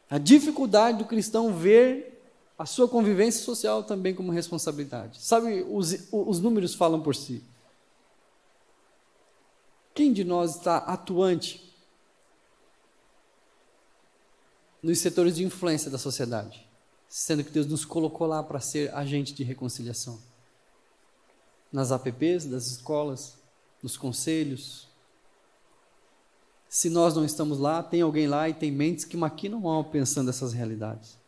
A 0.09 0.19
dificuldade 0.19 0.99
do 0.99 1.05
cristão 1.05 1.55
ver 1.55 2.23
a 2.59 2.65
sua 2.65 2.89
convivência 2.89 3.45
social 3.45 3.83
também 3.83 4.15
como 4.15 4.33
responsabilidade. 4.33 5.21
Sabe, 5.21 5.63
os, 5.69 6.09
os 6.11 6.41
números 6.41 6.75
falam 6.75 7.03
por 7.03 7.15
si. 7.15 7.43
Quem 9.95 10.13
de 10.13 10.25
nós 10.25 10.57
está 10.57 10.79
atuante 10.79 11.75
nos 14.83 14.99
setores 14.99 15.37
de 15.37 15.45
influência 15.45 15.91
da 15.91 15.99
sociedade? 15.99 16.67
Sendo 17.09 17.43
que 17.43 17.51
Deus 17.51 17.67
nos 17.67 17.85
colocou 17.85 18.27
lá 18.27 18.43
para 18.43 18.61
ser 18.61 18.95
agente 18.95 19.33
de 19.33 19.43
reconciliação 19.43 20.21
nas 21.73 21.93
APPs 21.93 22.47
das 22.47 22.67
escolas, 22.69 23.35
nos 23.83 23.97
conselhos. 23.97 24.86
Se 26.69 26.91
nós 26.91 27.15
não 27.15 27.25
estamos 27.25 27.59
lá, 27.59 27.83
tem 27.83 28.01
alguém 28.03 28.27
lá 28.27 28.49
e 28.49 28.55
tem 28.55 28.71
mentes 28.71 29.05
que 29.05 29.17
maquinam 29.17 29.67
algo 29.69 29.91
pensando 29.91 30.31
essas 30.31 30.53
realidades. 30.53 31.19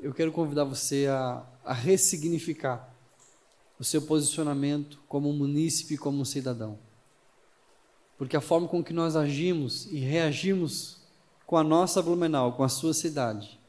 Eu 0.00 0.12
quero 0.12 0.32
convidar 0.32 0.64
você 0.64 1.06
a, 1.06 1.44
a 1.64 1.72
ressignificar 1.72 2.92
o 3.78 3.84
seu 3.84 4.02
posicionamento 4.02 5.00
como 5.08 5.32
munícipe, 5.32 5.96
como 5.96 6.26
cidadão. 6.26 6.78
Porque 8.18 8.36
a 8.36 8.40
forma 8.40 8.68
com 8.68 8.82
que 8.82 8.92
nós 8.92 9.16
agimos 9.16 9.86
e 9.86 9.98
reagimos 9.98 11.00
com 11.46 11.56
a 11.56 11.64
nossa 11.64 12.02
Blumenau, 12.02 12.52
com 12.52 12.62
a 12.62 12.68
sua 12.68 12.94
cidade, 12.94 13.60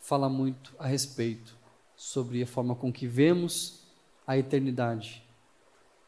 fala 0.00 0.28
muito 0.28 0.74
a 0.78 0.86
respeito 0.86 1.56
sobre 1.96 2.42
a 2.42 2.46
forma 2.46 2.74
com 2.74 2.92
que 2.92 3.06
vemos 3.06 3.82
a 4.26 4.36
eternidade 4.36 5.24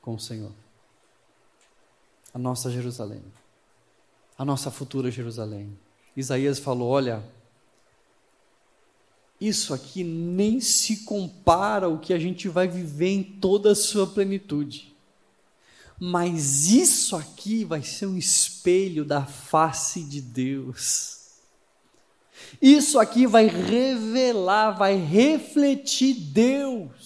com 0.00 0.14
o 0.14 0.20
Senhor. 0.20 0.52
A 2.32 2.38
nossa 2.38 2.70
Jerusalém. 2.70 3.22
A 4.38 4.44
nossa 4.44 4.70
futura 4.70 5.10
Jerusalém. 5.10 5.78
Isaías 6.16 6.58
falou: 6.58 6.88
olha, 6.88 7.22
isso 9.40 9.72
aqui 9.72 10.04
nem 10.04 10.60
se 10.60 10.98
compara 10.98 11.86
ao 11.86 11.98
que 11.98 12.12
a 12.12 12.18
gente 12.18 12.48
vai 12.48 12.68
viver 12.68 13.08
em 13.08 13.22
toda 13.22 13.72
a 13.72 13.74
sua 13.74 14.06
plenitude. 14.06 14.94
Mas 15.98 16.68
isso 16.70 17.16
aqui 17.16 17.64
vai 17.64 17.82
ser 17.82 18.06
um 18.06 18.16
espelho 18.16 19.04
da 19.04 19.24
face 19.24 20.02
de 20.02 20.20
Deus. 20.20 21.20
Isso 22.60 22.98
aqui 22.98 23.26
vai 23.26 23.46
revelar, 23.46 24.72
vai 24.72 24.96
refletir 24.96 26.14
Deus. 26.14 26.99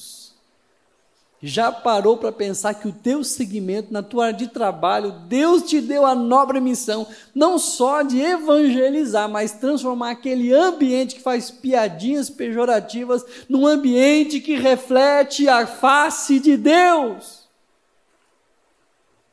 Já 1.46 1.70
parou 1.70 2.16
para 2.16 2.32
pensar 2.32 2.72
que 2.72 2.88
o 2.88 2.92
teu 2.92 3.22
segmento 3.22 3.92
na 3.92 4.02
tua 4.02 4.28
área 4.28 4.38
de 4.38 4.48
trabalho, 4.48 5.12
Deus 5.28 5.64
te 5.64 5.78
deu 5.78 6.06
a 6.06 6.14
nobre 6.14 6.58
missão, 6.58 7.06
não 7.34 7.58
só 7.58 8.00
de 8.00 8.18
evangelizar, 8.18 9.28
mas 9.28 9.52
transformar 9.52 10.12
aquele 10.12 10.54
ambiente 10.54 11.16
que 11.16 11.20
faz 11.20 11.50
piadinhas 11.50 12.30
pejorativas 12.30 13.26
num 13.46 13.66
ambiente 13.66 14.40
que 14.40 14.56
reflete 14.56 15.46
a 15.46 15.66
face 15.66 16.40
de 16.40 16.56
Deus. 16.56 17.40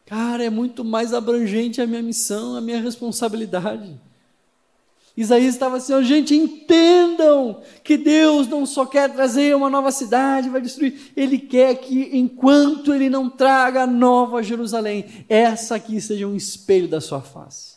Cara, 0.06 0.44
é 0.44 0.50
muito 0.50 0.84
mais 0.84 1.14
abrangente 1.14 1.82
a 1.82 1.88
minha 1.88 2.02
missão, 2.02 2.58
a 2.58 2.60
minha 2.60 2.82
responsabilidade. 2.82 3.98
Isaías 5.16 5.54
estava 5.54 5.78
assim, 5.78 5.94
oh, 5.94 6.02
gente, 6.02 6.34
entendam 6.34 7.62
que 7.84 7.98
Deus 7.98 8.48
não 8.48 8.66
só 8.66 8.86
quer 8.86 9.12
trazer 9.12 9.56
uma 9.56 9.70
nova 9.70 9.92
cidade, 9.92 10.50
vai 10.50 10.62
destruir, 10.62 11.12
Ele 11.18 11.38
quer 11.38 11.76
que 11.76 12.18
enquanto 12.18 12.94
Ele 12.94 13.10
não 13.10 13.30
traga 13.30 13.84
a 13.84 13.88
nova 13.88 14.42
Jerusalém, 14.42 15.26
essa 15.28 15.76
aqui 15.76 16.00
seja 16.00 16.26
um 16.26 16.36
espelho 16.36 16.88
da 16.88 17.02
sua 17.02 17.22
face, 17.22 17.76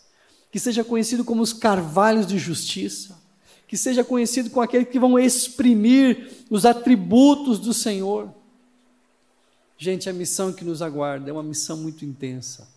que 0.51 0.61
seja 0.61 0.85
conhecido 0.85 1.25
como 1.25 1.43
os 1.43 1.53
carvalhos 1.53 2.27
de 2.27 2.39
justiça, 2.39 3.21
que 3.67 3.77
seja 3.77 4.05
conhecido 4.05 4.51
como 4.51 4.63
aqueles 4.63 4.89
que 4.89 5.01
vão 5.01 5.19
exprimir 5.19 6.47
os 6.49 6.65
atributos 6.65 7.59
do 7.59 7.75
Senhor. 7.75 8.33
Gente, 9.77 10.09
a 10.09 10.13
missão 10.13 10.53
que 10.53 10.65
nos 10.65 10.81
aguarda 10.81 11.29
é 11.29 11.33
uma 11.33 11.43
missão 11.43 11.77
muito 11.77 12.05
intensa. 12.05 12.69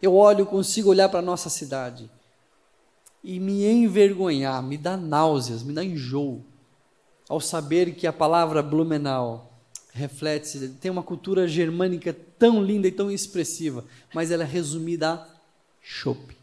Eu 0.00 0.14
olho, 0.14 0.46
consigo 0.46 0.90
olhar 0.90 1.08
para 1.08 1.18
a 1.18 1.22
nossa 1.22 1.50
cidade 1.50 2.08
e 3.22 3.38
me 3.38 3.64
envergonhar, 3.64 4.62
me 4.62 4.76
dá 4.76 4.96
náuseas, 4.96 5.62
me 5.62 5.72
dá 5.72 5.84
enjoo, 5.84 6.44
ao 7.28 7.40
saber 7.40 7.94
que 7.94 8.06
a 8.06 8.12
palavra 8.12 8.62
Blumenau 8.62 9.52
reflete, 9.92 10.68
tem 10.80 10.90
uma 10.90 11.02
cultura 11.02 11.46
germânica 11.46 12.16
tão 12.38 12.62
linda 12.62 12.88
e 12.88 12.92
tão 12.92 13.10
expressiva, 13.10 13.84
mas 14.14 14.30
ela 14.30 14.42
é 14.42 14.46
resumida 14.46 15.12
a 15.12 15.28
chope. 15.80 16.36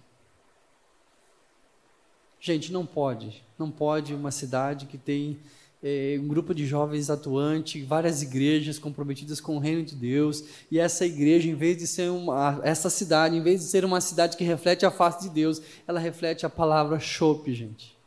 Gente, 2.39 2.71
não 2.71 2.85
pode, 2.85 3.43
não 3.57 3.69
pode 3.69 4.13
uma 4.13 4.31
cidade 4.31 4.85
que 4.85 4.97
tem 4.97 5.39
um 5.81 6.27
grupo 6.27 6.53
de 6.53 6.65
jovens 6.65 7.09
atuante, 7.09 7.81
várias 7.83 8.21
igrejas 8.21 8.77
comprometidas 8.77 9.39
com 9.39 9.55
o 9.55 9.59
reino 9.59 9.83
de 9.83 9.95
Deus, 9.95 10.43
e 10.69 10.77
essa 10.77 11.05
igreja, 11.05 11.47
em 11.47 11.55
vez 11.55 11.77
de 11.77 11.87
ser 11.87 12.09
uma, 12.09 12.59
essa 12.63 12.89
cidade, 12.89 13.35
em 13.35 13.41
vez 13.41 13.61
de 13.61 13.67
ser 13.67 13.85
uma 13.85 14.01
cidade 14.01 14.35
que 14.35 14.43
reflete 14.43 14.85
a 14.85 14.91
face 14.91 15.27
de 15.27 15.29
Deus, 15.29 15.61
ela 15.87 15.99
reflete 15.99 16.45
a 16.45 16.49
palavra 16.49 16.99
chope, 16.99 17.53
gente. 17.53 17.97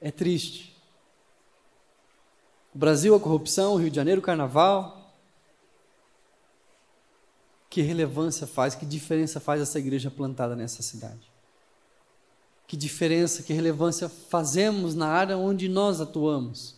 É 0.00 0.10
triste. 0.10 0.76
O 2.74 2.78
Brasil, 2.78 3.14
a 3.14 3.20
corrupção, 3.20 3.74
o 3.74 3.76
Rio 3.76 3.90
de 3.90 3.96
Janeiro, 3.96 4.20
o 4.20 4.24
carnaval. 4.24 4.98
Que 7.68 7.82
relevância 7.82 8.46
faz, 8.46 8.74
que 8.74 8.84
diferença 8.84 9.40
faz 9.40 9.60
essa 9.60 9.78
igreja 9.78 10.10
plantada 10.10 10.56
nessa 10.56 10.82
cidade? 10.82 11.29
Que 12.70 12.76
diferença, 12.76 13.42
que 13.42 13.52
relevância 13.52 14.08
fazemos 14.08 14.94
na 14.94 15.08
área 15.08 15.36
onde 15.36 15.68
nós 15.68 16.00
atuamos. 16.00 16.76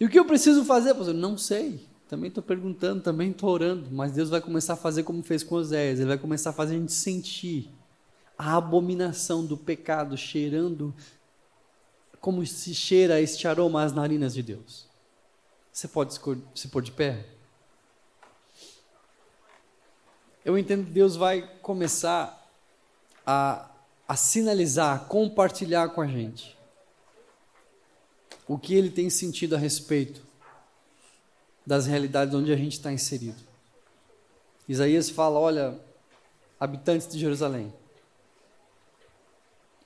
E 0.00 0.04
o 0.04 0.08
que 0.08 0.18
eu 0.18 0.24
preciso 0.24 0.64
fazer? 0.64 0.92
Pastor? 0.92 1.14
Não 1.14 1.38
sei. 1.38 1.86
Também 2.08 2.26
estou 2.26 2.42
perguntando, 2.42 3.00
também 3.00 3.30
estou 3.30 3.48
orando, 3.48 3.88
mas 3.92 4.10
Deus 4.10 4.28
vai 4.28 4.40
começar 4.40 4.72
a 4.72 4.76
fazer 4.76 5.04
como 5.04 5.22
fez 5.22 5.44
com 5.44 5.54
Oséias, 5.54 6.00
Ele 6.00 6.08
vai 6.08 6.18
começar 6.18 6.50
a 6.50 6.52
fazer 6.52 6.74
a 6.74 6.78
gente 6.80 6.92
sentir 6.92 7.70
a 8.36 8.56
abominação 8.56 9.46
do 9.46 9.56
pecado 9.56 10.16
cheirando 10.16 10.92
como 12.20 12.44
se 12.44 12.74
cheira 12.74 13.20
este 13.20 13.46
aroma 13.46 13.84
às 13.84 13.92
narinas 13.92 14.34
de 14.34 14.42
Deus. 14.42 14.88
Você 15.72 15.86
pode 15.86 16.18
se 16.56 16.66
pôr 16.66 16.82
de 16.82 16.90
pé? 16.90 17.24
Eu 20.44 20.58
entendo 20.58 20.86
que 20.86 20.90
Deus 20.90 21.14
vai 21.14 21.48
começar 21.62 22.50
a 23.24 23.70
a 24.08 24.14
sinalizar, 24.16 24.96
a 24.96 24.98
compartilhar 24.98 25.88
com 25.90 26.00
a 26.00 26.06
gente 26.06 26.56
o 28.48 28.56
que 28.56 28.74
ele 28.74 28.90
tem 28.90 29.10
sentido 29.10 29.56
a 29.56 29.58
respeito 29.58 30.22
das 31.66 31.86
realidades 31.86 32.34
onde 32.34 32.52
a 32.52 32.56
gente 32.56 32.74
está 32.74 32.92
inserido. 32.92 33.42
Isaías 34.68 35.10
fala: 35.10 35.38
olha, 35.38 35.78
habitantes 36.58 37.08
de 37.08 37.18
Jerusalém, 37.18 37.72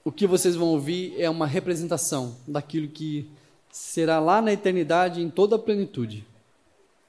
o 0.05 0.13
que 0.13 0.27
vocês 0.27 0.55
vão 0.55 0.69
ouvir 0.69 1.19
é 1.19 1.29
uma 1.29 1.47
representação 1.47 2.37
daquilo 2.47 2.89
que 2.89 3.31
será 3.71 4.19
lá 4.19 4.43
na 4.43 4.53
eternidade 4.53 5.23
em 5.23 5.31
toda 5.31 5.57
a 5.57 5.59
plenitude. 5.59 6.27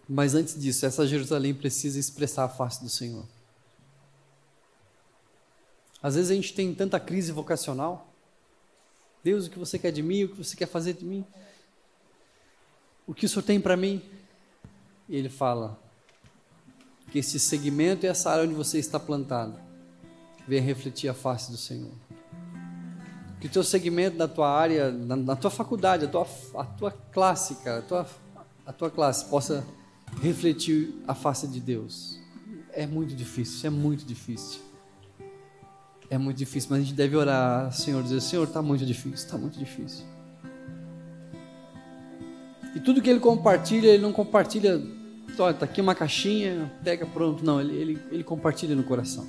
Mas 0.08 0.36
antes 0.36 0.60
disso, 0.60 0.86
essa 0.86 1.08
Jerusalém 1.08 1.54
precisa 1.54 2.00
expressar 2.00 2.44
a 2.46 2.50
face 2.50 2.84
do 2.84 2.90
Senhor. 2.90 3.26
Às 6.02 6.16
vezes 6.16 6.32
a 6.32 6.34
gente 6.36 6.54
tem 6.54 6.74
tanta 6.74 7.00
crise 7.00 7.32
vocacional. 7.32 8.12
Deus, 9.24 9.46
o 9.46 9.50
que 9.50 9.60
você 9.60 9.78
quer 9.78 9.92
de 9.92 10.02
mim? 10.02 10.24
O 10.24 10.30
que 10.30 10.38
você 10.38 10.56
quer 10.56 10.68
fazer 10.68 10.94
de 10.94 11.06
mim? 11.06 11.26
O 13.06 13.14
que 13.14 13.26
o 13.26 13.30
Senhor 13.30 13.44
tem 13.44 13.60
para 13.60 13.78
mim? 13.78 14.02
E 15.08 15.16
ele 15.16 15.30
fala: 15.30 15.80
que 17.12 17.20
esse 17.20 17.40
segmento 17.40 18.06
e 18.06 18.10
essa 18.10 18.32
área 18.32 18.46
onde 18.46 18.54
você 18.54 18.80
está 18.80 19.00
plantado 19.00 19.60
venha 20.48 20.62
refletir 20.62 21.10
a 21.10 21.14
face 21.14 21.52
do 21.52 21.58
Senhor. 21.58 21.92
Que 23.40 23.48
o 23.48 23.50
teu 23.50 23.64
segmento 23.64 24.18
da 24.18 24.28
tua 24.28 24.50
área, 24.50 24.92
na, 24.92 25.16
na 25.16 25.36
tua 25.36 25.52
faculdade, 25.52 26.06
a 26.06 26.08
tua, 26.08 26.28
a 26.56 26.64
tua 26.64 26.92
classe, 26.92 27.56
cara, 27.56 27.80
a 27.80 27.82
tua, 27.82 28.08
a 28.66 28.74
tua 28.74 28.90
classe 28.90 29.26
possa 29.26 29.66
refletir 30.22 30.94
a 31.08 31.14
face 31.14 31.48
de 31.48 31.60
Deus. 31.60 32.20
É 32.72 32.88
muito 32.88 33.14
difícil, 33.14 33.68
é 33.68 33.70
muito 33.70 34.06
difícil. 34.06 34.62
É 36.12 36.18
muito 36.18 36.36
difícil, 36.36 36.72
mas 36.72 36.80
a 36.80 36.84
gente 36.84 36.94
deve 36.94 37.16
orar, 37.16 37.72
Senhor, 37.72 38.04
dizer, 38.04 38.20
Senhor, 38.20 38.46
está 38.46 38.62
muito 38.62 38.86
difícil, 38.86 39.14
está 39.14 39.38
muito 39.38 39.58
difícil. 39.58 40.06
E 42.76 42.82
tudo 42.82 43.02
que 43.02 43.10
ele 43.10 43.22
compartilha, 43.22 43.88
ele 43.88 44.04
não 44.04 44.12
compartilha, 44.12 44.74
olha, 45.40 45.54
está 45.54 45.64
aqui 45.64 45.80
uma 45.80 45.96
caixinha, 45.96 46.70
pega, 46.84 47.06
pronto. 47.06 47.46
Não, 47.46 47.62
ele, 47.62 47.74
ele, 47.78 48.00
ele 48.12 48.24
compartilha 48.26 48.76
no 48.76 48.84
coração. 48.84 49.26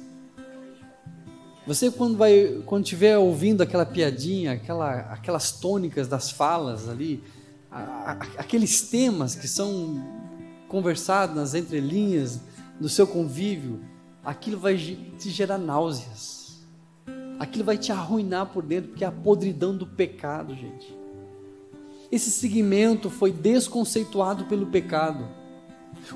Você 1.68 1.88
quando 1.88 2.16
vai, 2.18 2.60
quando 2.66 2.82
estiver 2.82 3.16
ouvindo 3.16 3.62
aquela 3.62 3.86
piadinha, 3.86 4.54
aquela, 4.54 5.02
aquelas 5.12 5.52
tônicas 5.52 6.08
das 6.08 6.32
falas 6.32 6.88
ali, 6.88 7.22
a, 7.70 7.78
a, 7.78 8.12
aqueles 8.38 8.82
temas 8.90 9.36
que 9.36 9.46
são 9.46 10.04
conversados 10.66 11.36
nas 11.36 11.54
entrelinhas 11.54 12.40
do 12.80 12.88
seu 12.88 13.06
convívio, 13.06 13.78
aquilo 14.24 14.58
vai 14.58 14.76
te 14.76 15.30
gerar 15.30 15.58
náuseas. 15.58 16.41
Aquilo 17.42 17.64
vai 17.64 17.76
te 17.76 17.90
arruinar 17.90 18.46
por 18.46 18.62
dentro, 18.62 18.90
porque 18.90 19.02
é 19.02 19.08
a 19.08 19.10
podridão 19.10 19.76
do 19.76 19.84
pecado, 19.84 20.54
gente. 20.54 20.96
Esse 22.08 22.30
segmento 22.30 23.10
foi 23.10 23.32
desconceituado 23.32 24.44
pelo 24.44 24.66
pecado. 24.66 25.28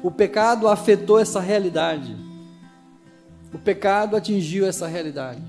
O 0.04 0.08
pecado 0.08 0.68
afetou 0.68 1.18
essa 1.18 1.40
realidade. 1.40 2.16
O 3.52 3.58
pecado 3.58 4.14
atingiu 4.14 4.68
essa 4.68 4.86
realidade. 4.86 5.42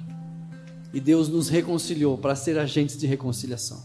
E 0.91 0.99
Deus 0.99 1.29
nos 1.29 1.47
reconciliou 1.47 2.17
para 2.17 2.35
ser 2.35 2.57
agentes 2.57 2.97
de 2.97 3.05
reconciliação. 3.05 3.79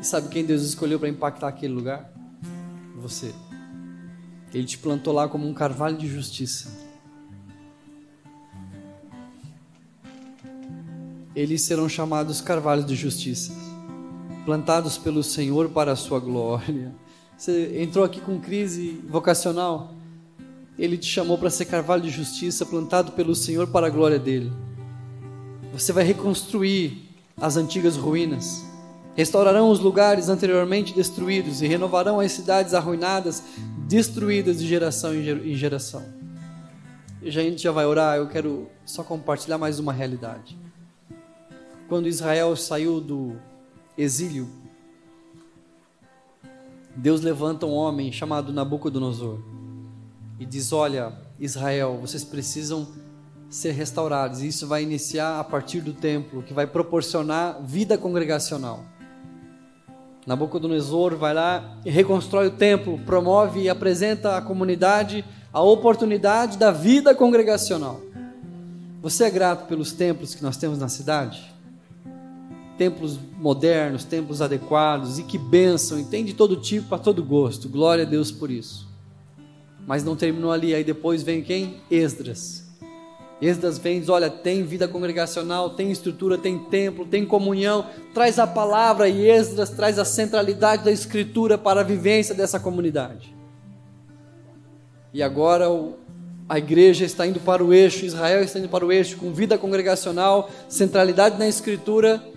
E 0.00 0.04
sabe 0.04 0.30
quem 0.30 0.44
Deus 0.44 0.62
escolheu 0.62 0.98
para 0.98 1.08
impactar 1.08 1.46
aquele 1.46 1.72
lugar? 1.72 2.12
Você. 2.96 3.32
Ele 4.52 4.64
te 4.64 4.78
plantou 4.78 5.14
lá 5.14 5.28
como 5.28 5.46
um 5.46 5.54
carvalho 5.54 5.96
de 5.96 6.08
justiça. 6.08 6.81
Eles 11.34 11.62
serão 11.62 11.88
chamados 11.88 12.40
carvalhos 12.40 12.86
de 12.86 12.94
justiça 12.94 13.52
plantados 14.44 14.98
pelo 14.98 15.22
Senhor 15.22 15.68
para 15.70 15.92
a 15.92 15.96
sua 15.96 16.18
glória. 16.18 16.92
Você 17.36 17.80
entrou 17.80 18.04
aqui 18.04 18.20
com 18.20 18.40
crise 18.40 19.00
vocacional, 19.08 19.94
Ele 20.78 20.96
te 20.96 21.06
chamou 21.06 21.38
para 21.38 21.50
ser 21.50 21.66
carvalho 21.66 22.02
de 22.02 22.10
justiça, 22.10 22.66
plantado 22.66 23.12
pelo 23.12 23.34
Senhor 23.34 23.66
para 23.68 23.86
a 23.86 23.90
glória 23.90 24.18
dele. 24.18 24.52
Você 25.72 25.92
vai 25.92 26.04
reconstruir 26.04 27.08
as 27.40 27.56
antigas 27.56 27.96
ruínas, 27.96 28.64
restaurarão 29.14 29.70
os 29.70 29.80
lugares 29.80 30.28
anteriormente 30.28 30.94
destruídos 30.94 31.62
e 31.62 31.66
renovarão 31.66 32.20
as 32.20 32.32
cidades 32.32 32.74
arruinadas, 32.74 33.42
destruídas 33.88 34.58
de 34.58 34.66
geração 34.66 35.14
em 35.14 35.54
geração. 35.54 36.02
E 37.22 37.28
a 37.28 37.32
gente 37.32 37.62
já 37.62 37.70
vai 37.70 37.86
orar, 37.86 38.16
eu 38.16 38.28
quero 38.28 38.68
só 38.84 39.02
compartilhar 39.02 39.58
mais 39.58 39.78
uma 39.78 39.92
realidade. 39.92 40.61
Quando 41.92 42.08
Israel 42.08 42.56
saiu 42.56 43.02
do 43.02 43.36
exílio, 43.98 44.48
Deus 46.96 47.20
levanta 47.20 47.66
um 47.66 47.74
homem 47.74 48.10
chamado 48.10 48.50
Nabucodonosor 48.50 49.40
e 50.40 50.46
diz: 50.46 50.72
Olha, 50.72 51.12
Israel, 51.38 51.98
vocês 52.00 52.24
precisam 52.24 52.88
ser 53.50 53.72
restaurados. 53.72 54.40
E 54.40 54.48
isso 54.48 54.66
vai 54.66 54.82
iniciar 54.82 55.38
a 55.38 55.44
partir 55.44 55.82
do 55.82 55.92
templo, 55.92 56.42
que 56.42 56.54
vai 56.54 56.66
proporcionar 56.66 57.60
vida 57.62 57.98
congregacional. 57.98 58.86
Nabucodonosor 60.26 61.14
vai 61.18 61.34
lá 61.34 61.76
e 61.84 61.90
reconstrói 61.90 62.46
o 62.46 62.56
templo, 62.56 62.98
promove 63.00 63.60
e 63.60 63.68
apresenta 63.68 64.38
à 64.38 64.40
comunidade 64.40 65.22
a 65.52 65.60
oportunidade 65.60 66.56
da 66.56 66.70
vida 66.70 67.14
congregacional. 67.14 68.00
Você 69.02 69.24
é 69.24 69.30
grato 69.30 69.66
pelos 69.66 69.92
templos 69.92 70.34
que 70.34 70.42
nós 70.42 70.56
temos 70.56 70.78
na 70.78 70.88
cidade? 70.88 71.51
Templos 72.82 73.16
modernos, 73.38 74.02
templos 74.02 74.42
adequados, 74.42 75.20
e 75.20 75.22
que 75.22 75.38
bênção, 75.38 76.00
e 76.00 76.04
tem 76.04 76.24
de 76.24 76.34
todo 76.34 76.56
tipo, 76.56 76.88
para 76.88 76.98
todo 76.98 77.22
gosto. 77.22 77.68
Glória 77.68 78.04
a 78.04 78.08
Deus 78.08 78.32
por 78.32 78.50
isso. 78.50 78.88
Mas 79.86 80.02
não 80.02 80.16
terminou 80.16 80.50
ali, 80.50 80.74
aí 80.74 80.82
depois 80.82 81.22
vem 81.22 81.42
quem? 81.42 81.76
Esdras. 81.88 82.68
Esdras 83.40 83.78
vem 83.78 84.00
diz: 84.00 84.08
olha, 84.08 84.28
tem 84.28 84.64
vida 84.64 84.88
congregacional, 84.88 85.70
tem 85.70 85.92
estrutura, 85.92 86.36
tem 86.36 86.58
templo, 86.58 87.06
tem 87.06 87.24
comunhão, 87.24 87.86
traz 88.12 88.40
a 88.40 88.48
palavra 88.48 89.08
e 89.08 89.30
Esdras 89.30 89.70
traz 89.70 89.96
a 89.96 90.04
centralidade 90.04 90.84
da 90.84 90.90
escritura 90.90 91.56
para 91.56 91.82
a 91.82 91.84
vivência 91.84 92.34
dessa 92.34 92.58
comunidade. 92.58 93.32
E 95.14 95.22
agora 95.22 95.66
a 96.48 96.58
igreja 96.58 97.04
está 97.04 97.24
indo 97.28 97.38
para 97.38 97.64
o 97.64 97.72
eixo, 97.72 98.04
Israel 98.04 98.42
está 98.42 98.58
indo 98.58 98.68
para 98.68 98.84
o 98.84 98.90
eixo, 98.90 99.16
com 99.18 99.32
vida 99.32 99.56
congregacional, 99.56 100.50
centralidade 100.68 101.38
na 101.38 101.46
escritura 101.46 102.31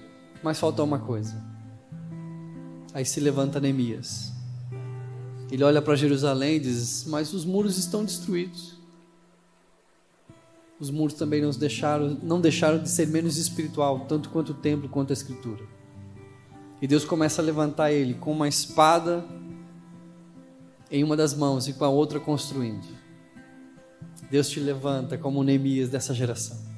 mas 0.46 0.60
falta 0.60 0.84
uma 0.84 1.00
coisa. 1.00 1.44
Aí 2.94 3.04
se 3.04 3.20
levanta 3.20 3.60
Neemias. 3.60 4.32
Ele 5.52 5.64
olha 5.64 5.82
para 5.82 5.96
Jerusalém 5.96 6.58
e 6.58 6.60
diz: 6.60 7.04
Mas 7.08 7.34
os 7.34 7.44
muros 7.44 7.80
estão 7.80 8.06
destruídos. 8.06 8.76
Os 10.80 10.92
muros 10.92 11.16
também 11.16 11.42
não 11.42 11.50
deixaram, 11.50 12.20
não 12.22 12.40
deixaram 12.40 12.78
de 12.78 12.90
ser 12.90 13.08
menos 13.08 13.38
espiritual, 13.38 14.02
tanto 14.02 14.30
quanto 14.30 14.52
o 14.52 14.54
templo 14.54 14.88
quanto 14.88 15.10
a 15.10 15.14
escritura. 15.14 15.64
E 16.80 16.86
Deus 16.86 17.04
começa 17.04 17.42
a 17.42 17.46
levantar 17.46 17.92
ele 17.92 18.14
com 18.14 18.32
uma 18.32 18.48
espada 18.48 19.26
em 20.92 21.04
uma 21.04 21.18
das 21.18 21.34
mãos 21.34 21.68
e 21.68 21.74
com 21.74 21.86
a 21.86 21.90
outra 21.90 22.20
construindo. 22.20 22.86
Deus 24.30 24.48
te 24.48 24.60
levanta 24.60 25.18
como 25.18 25.44
Neemias 25.44 25.90
dessa 25.90 26.14
geração 26.14 26.75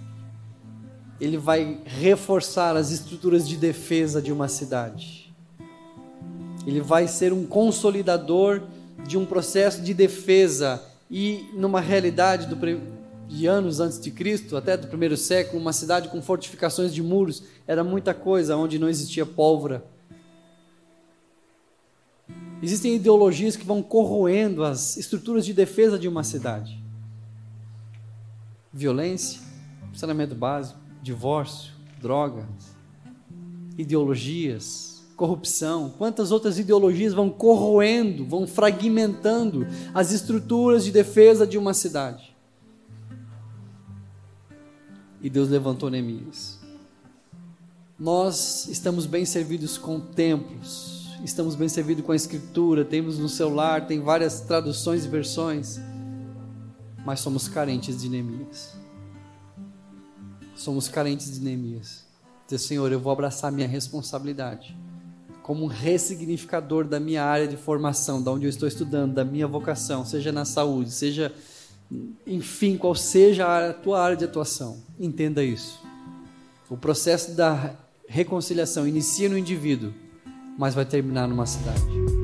ele 1.20 1.38
vai 1.38 1.82
reforçar 1.86 2.76
as 2.76 2.92
estruturas 2.92 3.48
de 3.48 3.58
defesa 3.58 4.22
de 4.22 4.32
uma 4.32 4.48
cidade. 4.48 5.34
Ele 6.66 6.82
vai 6.82 7.08
ser 7.08 7.34
um 7.34 7.46
consolidador 7.46 8.62
de 9.08 9.18
um 9.18 9.26
processo 9.26 9.82
de 9.82 9.94
defesa 9.94 10.84
e 11.10 11.50
numa 11.54 11.80
realidade 11.80 12.46
do, 12.48 12.58
de 13.28 13.46
anos 13.46 13.80
antes 13.80 14.00
de 14.00 14.12
Cristo, 14.12 14.56
até 14.58 14.76
do 14.78 14.88
primeiro 14.88 15.18
século, 15.18 15.62
uma 15.62 15.74
cidade 15.74 16.10
com 16.10 16.22
fortificações 16.22 16.94
de 16.94 17.02
muros 17.02 17.44
era 17.66 17.84
muita 17.84 18.14
coisa, 18.14 18.56
onde 18.56 18.78
não 18.78 18.90
existia 18.90 19.26
pólvora. 19.26 19.84
Existem 22.62 22.96
ideologias 22.96 23.56
que 23.56 23.66
vão 23.66 23.82
corroendo 23.84 24.64
as 24.64 24.98
estruturas 24.98 25.46
de 25.46 25.54
defesa 25.54 25.98
de 25.98 26.08
uma 26.08 26.24
cidade. 26.24 26.82
Violência, 28.74 29.40
saneamento 29.94 30.36
básico, 30.36 30.87
divórcio, 31.08 31.72
drogas, 32.02 32.46
ideologias, 33.78 35.06
corrupção, 35.16 35.94
quantas 35.98 36.32
outras 36.32 36.60
ideologias 36.60 37.14
vão 37.14 37.30
corroendo, 37.30 38.26
vão 38.26 38.46
fragmentando 38.46 39.66
as 39.94 40.12
estruturas 40.12 40.84
de 40.84 40.92
defesa 40.92 41.48
de 41.48 41.58
uma 41.58 41.74
cidade. 41.74 42.36
E 45.22 45.30
Deus 45.30 45.48
levantou 45.48 45.90
Neemias. 45.90 46.60
Nós 47.98 48.68
estamos 48.68 49.06
bem 49.06 49.24
servidos 49.24 49.78
com 49.78 50.02
templos, 50.02 51.08
estamos 51.24 51.56
bem 51.56 51.70
servidos 51.70 52.06
com 52.06 52.12
a 52.12 52.18
escritura, 52.18 52.84
temos 52.84 53.18
no 53.18 53.30
celular, 53.30 53.88
tem 53.88 54.02
várias 54.02 54.42
traduções 54.42 55.06
e 55.06 55.08
versões, 55.08 55.80
mas 57.06 57.22
somos 57.22 57.48
carentes 57.48 58.02
de 58.02 58.10
Neemias 58.10 58.77
somos 60.58 60.88
carentes 60.88 61.34
de 61.34 61.40
Neemias. 61.40 62.06
Dizer, 62.46 62.60
Senhor, 62.60 62.92
eu 62.92 63.00
vou 63.00 63.12
abraçar 63.12 63.52
minha 63.52 63.68
responsabilidade 63.68 64.76
como 65.48 65.64
um 65.64 65.68
ressignificador 65.68 66.84
da 66.84 67.00
minha 67.00 67.24
área 67.24 67.48
de 67.48 67.56
formação, 67.56 68.22
da 68.22 68.30
onde 68.30 68.46
eu 68.46 68.50
estou 68.50 68.68
estudando, 68.68 69.14
da 69.14 69.24
minha 69.24 69.48
vocação, 69.48 70.04
seja 70.04 70.30
na 70.30 70.44
saúde, 70.44 70.92
seja, 70.92 71.34
enfim, 72.26 72.76
qual 72.78 72.94
seja 72.94 73.70
a 73.70 73.74
tua 73.74 74.02
área 74.02 74.18
de 74.18 74.26
atuação. 74.26 74.84
Entenda 75.00 75.42
isso. 75.42 75.80
O 76.70 76.76
processo 76.76 77.32
da 77.32 77.76
reconciliação 78.10 78.86
inicia 78.86 79.30
no 79.30 79.38
indivíduo, 79.38 79.94
mas 80.58 80.76
vai 80.76 80.84
terminar 80.84 81.30
numa 81.30 81.46
cidade. 81.46 82.17